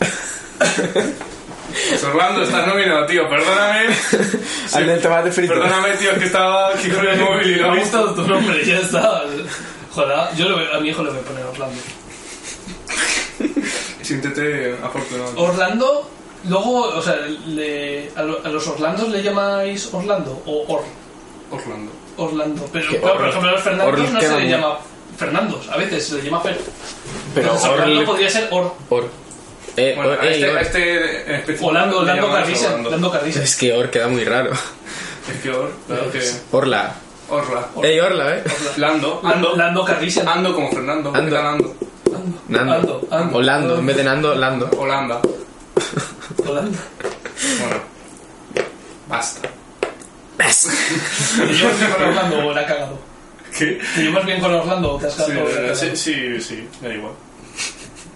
Pues 0.58 2.02
Orlando, 2.04 2.42
estás 2.42 2.66
nominado, 2.66 3.06
tío, 3.06 3.28
perdóname. 3.28 3.86
Al 4.72 5.32
frito. 5.32 5.52
Perdóname, 5.54 5.96
tío, 5.96 6.14
que 6.18 6.24
estaba 6.26 6.70
aquí 6.74 6.88
con 6.90 7.06
el 7.06 7.18
móvil 7.20 7.56
y 7.56 7.60
ha 7.62 7.68
he 7.72 7.76
visto. 7.76 8.14
tu 8.14 8.22
nombre, 8.26 8.64
ya 8.64 8.78
está. 8.78 9.22
Joder, 9.92 10.16
yo 10.36 10.48
lo 10.48 10.56
veo- 10.56 10.74
a 10.74 10.80
mi 10.80 10.88
hijo 10.88 11.02
le 11.02 11.10
voy 11.10 11.18
a 11.18 11.22
poner 11.22 11.44
Orlando. 11.44 11.80
Siéntete 14.02 14.76
afortunado. 14.82 15.32
Orlando, 15.36 16.10
luego, 16.48 16.80
o 16.88 17.02
sea, 17.02 17.16
le- 17.46 18.10
a, 18.16 18.22
lo- 18.22 18.44
a 18.44 18.48
los 18.48 18.66
Orlandos 18.66 19.08
le 19.10 19.22
llamáis 19.22 19.88
Orlando 19.92 20.42
o 20.46 20.64
Or. 20.68 20.82
Orlando. 21.50 21.92
Orlando. 22.16 22.64
Pero, 22.72 22.90
Que 22.90 22.98
claro, 22.98 23.14
Or- 23.14 23.20
por 23.20 23.28
ejemplo, 23.28 23.48
a 23.50 23.52
los 23.52 23.62
Fernandos 23.62 24.00
Or 24.00 24.08
no 24.12 24.18
queda 24.18 24.30
se 24.30 24.36
le 24.36 24.42
muy- 24.44 24.50
llama 24.50 24.78
Fernandos, 25.16 25.68
a 25.68 25.76
veces 25.76 26.06
se 26.06 26.14
le 26.16 26.22
llama 26.22 26.40
Fer. 26.40 26.58
Pero 27.34 27.46
Entonces, 27.46 27.70
Orlando 27.70 28.04
podría 28.04 28.30
ser 28.30 28.48
Or. 28.50 28.74
Or. 28.88 29.08
Eh, 29.78 29.94
Bueno, 29.96 30.12
ey, 30.22 30.34
este, 30.42 30.50
Or. 30.50 30.58
este 30.60 31.34
específico. 31.36 31.66
Orlando, 31.68 31.98
Orlando. 31.98 32.38
Es 33.42 33.56
que 33.56 33.72
Or 33.72 33.90
queda 33.90 34.08
muy 34.08 34.24
raro. 34.24 34.52
Es 34.52 35.42
que 35.42 35.50
Or, 35.50 35.72
claro 35.86 36.10
que. 36.10 36.20
Orla. 36.52 36.94
Orla. 37.30 37.68
Ey, 37.82 38.00
Orla, 38.00 38.36
eh. 38.36 38.42
Lando. 38.78 39.20
Lando, 39.22 39.34
Ando. 39.34 39.56
Lando 39.56 39.84
Carrisen. 39.84 40.26
Ando 40.28 40.54
como 40.54 40.70
Fernando. 40.70 41.12
¿Qué 41.12 41.18
Ando. 41.18 41.38
Ando? 41.38 41.76
Nando. 42.48 42.74
Ando, 42.74 43.08
ando. 43.10 43.36
O 43.36 43.42
Lando, 43.42 43.78
en 43.78 43.86
vez 43.86 43.96
de 43.96 44.04
Nando, 44.04 44.34
Lando. 44.34 44.70
Holanda. 44.78 45.20
Orlando. 46.38 46.78
Bueno. 47.58 47.80
Basta. 49.08 49.48
¿Te 50.38 50.44
llevas 51.52 51.78
bien 51.78 51.90
con 51.92 52.02
Orlando 52.02 52.46
o 52.48 52.52
la 52.54 52.60
ha 52.62 52.66
cagado? 52.66 52.98
¿Qué? 53.56 53.80
¿Te 53.94 54.02
llevas 54.02 54.24
bien 54.26 54.40
con 54.40 54.54
Orlando 54.54 54.92
o 54.94 54.98
te 54.98 55.06
has 55.06 55.14
Sí, 55.14 55.22
cagado? 55.26 55.46
ha 55.46 55.50
sí, 55.50 55.54
cagado? 55.56 55.96
sí, 55.96 56.40
sí, 56.40 56.68
da 56.80 56.94
igual. 56.94 57.12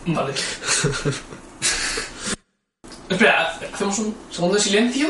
Vale. 0.07 0.33
Espera, 3.09 3.59
hacemos 3.73 3.99
un 3.99 4.15
segundo 4.31 4.57
de 4.57 4.63
silencio 4.63 5.09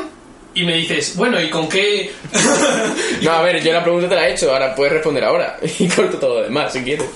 y 0.54 0.64
me 0.64 0.76
dices, 0.76 1.16
bueno, 1.16 1.40
¿y 1.40 1.48
con 1.50 1.68
qué...? 1.68 2.12
No, 3.22 3.30
a 3.32 3.42
ver, 3.42 3.62
yo 3.62 3.72
la 3.72 3.82
pregunta 3.82 4.08
te 4.08 4.14
la 4.16 4.28
he 4.28 4.32
hecho, 4.32 4.52
ahora 4.52 4.74
puedes 4.74 4.92
responder 4.92 5.24
ahora. 5.24 5.58
Y 5.78 5.88
corto 5.88 6.18
todo 6.18 6.38
lo 6.40 6.42
demás, 6.44 6.72
si 6.72 6.82
quieres. 6.82 7.06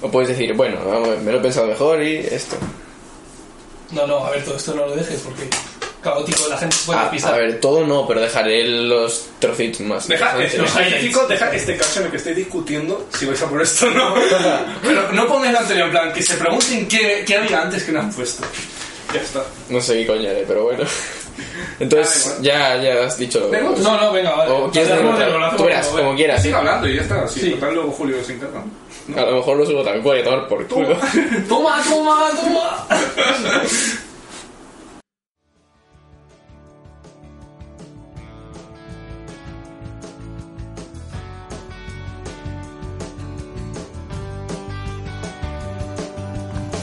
O 0.00 0.10
puedes 0.10 0.30
decir, 0.30 0.52
bueno, 0.54 0.78
vamos, 0.84 1.18
me 1.20 1.30
lo 1.30 1.38
he 1.38 1.40
pensado 1.42 1.66
mejor 1.68 2.02
y 2.02 2.16
esto. 2.16 2.56
No, 3.92 4.06
no, 4.06 4.26
a 4.26 4.30
ver, 4.30 4.44
todo 4.44 4.56
esto 4.56 4.74
no 4.74 4.86
lo 4.86 4.96
dejes 4.96 5.20
porque 5.20 5.42
caótico, 6.02 6.48
la 6.48 6.58
gente 6.58 6.74
se 6.74 6.86
puede 6.86 6.98
Ah, 6.98 7.02
despistar. 7.04 7.34
a 7.34 7.36
ver, 7.36 7.60
todo 7.60 7.86
no, 7.86 8.08
pero 8.08 8.20
dejaré 8.20 8.64
los 8.66 9.26
trocitos 9.38 9.80
más. 9.82 10.08
Deja, 10.08 10.34
los 10.36 10.50
científicos, 10.72 11.28
deja 11.28 11.54
este 11.54 11.76
caso 11.76 12.00
en 12.00 12.06
el 12.06 12.10
que 12.10 12.16
estáis 12.16 12.36
discutiendo 12.36 13.06
si 13.16 13.26
vais 13.26 13.40
a 13.40 13.48
por 13.48 13.62
esto 13.62 13.86
o 13.86 13.90
no. 13.90 14.14
Pero 14.82 15.12
no 15.12 15.28
pongáis 15.28 15.52
la 15.52 15.60
anterior, 15.60 15.86
en 15.86 15.92
plan, 15.92 16.12
que 16.12 16.22
se 16.24 16.34
pregunten 16.34 16.88
qué, 16.88 17.22
qué 17.24 17.36
había 17.36 17.62
antes 17.62 17.84
que 17.84 17.92
no 17.92 18.00
han 18.00 18.12
puesto. 18.12 18.42
Ya 19.14 19.20
está. 19.20 19.42
No 19.68 19.80
sé 19.80 19.94
qué 19.98 20.06
coño 20.06 20.28
haré, 20.30 20.44
pero 20.46 20.64
bueno. 20.64 20.84
Entonces, 21.80 22.34
Ah, 22.36 22.42
ya, 22.42 22.76
ya 22.82 23.04
has 23.06 23.16
dicho. 23.18 23.50
No, 23.50 24.00
no, 24.00 24.12
venga, 24.12 24.34
vale. 24.34 24.50
O 24.52 24.70
quieres 24.70 24.90
Tú 25.56 25.64
verás, 25.64 25.86
como 25.88 26.14
quieras. 26.14 26.42
Sigue 26.42 26.54
hablando 26.54 26.88
y 26.88 26.96
ya 26.96 27.02
está. 27.02 27.26
Si 27.28 27.40
Sí. 27.40 27.50
total 27.52 27.74
luego 27.74 27.90
Julio 27.92 28.16
se 28.24 28.34
encarga. 28.34 28.62
A 29.16 29.20
lo 29.30 29.36
mejor 29.36 29.56
lo 29.56 29.66
subo 29.66 29.82
tal 29.82 30.00
cual 30.02 30.20
y 30.20 30.22
tomar 30.22 30.46
por 30.48 30.66
culo. 30.68 30.96
Toma, 31.48 31.82
toma, 31.88 32.30
toma. 32.40 32.86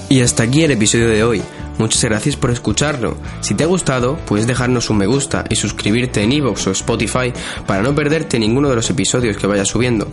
Y 0.09 0.22
hasta 0.22 0.43
aquí 0.43 0.63
el 0.63 0.72
episodio 0.72 1.09
de 1.09 1.24
hoy. 1.24 1.41
Muchas 1.80 2.03
gracias 2.03 2.36
por 2.36 2.51
escucharlo. 2.51 3.15
Si 3.39 3.55
te 3.55 3.63
ha 3.63 3.67
gustado, 3.67 4.17
puedes 4.25 4.45
dejarnos 4.45 4.89
un 4.89 4.97
me 4.97 5.07
gusta 5.07 5.45
y 5.49 5.55
suscribirte 5.55 6.21
en 6.21 6.34
iVoox 6.34 6.67
o 6.67 6.71
Spotify 6.71 7.32
para 7.65 7.82
no 7.82 7.95
perderte 7.95 8.38
ninguno 8.38 8.69
de 8.69 8.75
los 8.75 8.89
episodios 8.89 9.38
que 9.38 9.47
vaya 9.47 9.63
subiendo. 9.63 10.05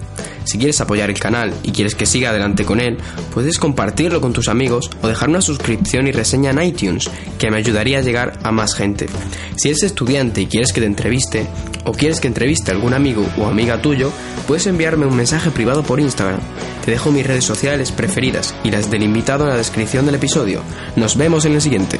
Si 0.44 0.58
quieres 0.58 0.80
apoyar 0.80 1.10
el 1.10 1.18
canal 1.18 1.52
y 1.64 1.72
quieres 1.72 1.96
que 1.96 2.06
siga 2.06 2.30
adelante 2.30 2.64
con 2.64 2.78
él, 2.78 2.98
puedes 3.34 3.58
compartirlo 3.58 4.20
con 4.20 4.32
tus 4.32 4.46
amigos 4.46 4.88
o 5.02 5.08
dejar 5.08 5.28
una 5.28 5.40
suscripción 5.40 6.06
y 6.06 6.12
reseña 6.12 6.52
en 6.52 6.62
iTunes, 6.62 7.10
que 7.36 7.50
me 7.50 7.56
ayudaría 7.56 7.98
a 7.98 8.02
llegar 8.02 8.38
a 8.44 8.52
más 8.52 8.76
gente. 8.76 9.08
Si 9.56 9.68
eres 9.68 9.82
estudiante 9.82 10.42
y 10.42 10.46
quieres 10.46 10.72
que 10.72 10.80
te 10.80 10.86
entreviste, 10.86 11.48
o 11.84 11.90
quieres 11.90 12.20
que 12.20 12.28
entreviste 12.28 12.70
a 12.70 12.74
algún 12.74 12.94
amigo 12.94 13.26
o 13.38 13.46
amiga 13.46 13.82
tuyo, 13.82 14.12
puedes 14.46 14.68
enviarme 14.68 15.06
un 15.06 15.16
mensaje 15.16 15.50
privado 15.50 15.82
por 15.82 15.98
Instagram. 15.98 16.38
Te 16.86 16.92
dejo 16.92 17.10
mis 17.10 17.26
redes 17.26 17.44
sociales 17.44 17.90
preferidas 17.90 18.54
y 18.62 18.70
las 18.70 18.92
del 18.92 19.02
invitado 19.02 19.42
en 19.42 19.50
la 19.50 19.56
descripción 19.56 20.06
del 20.06 20.14
episodio. 20.14 20.62
Nos 20.94 21.16
vemos 21.16 21.44
en 21.44 21.54
el 21.54 21.60
siguiente. 21.60 21.98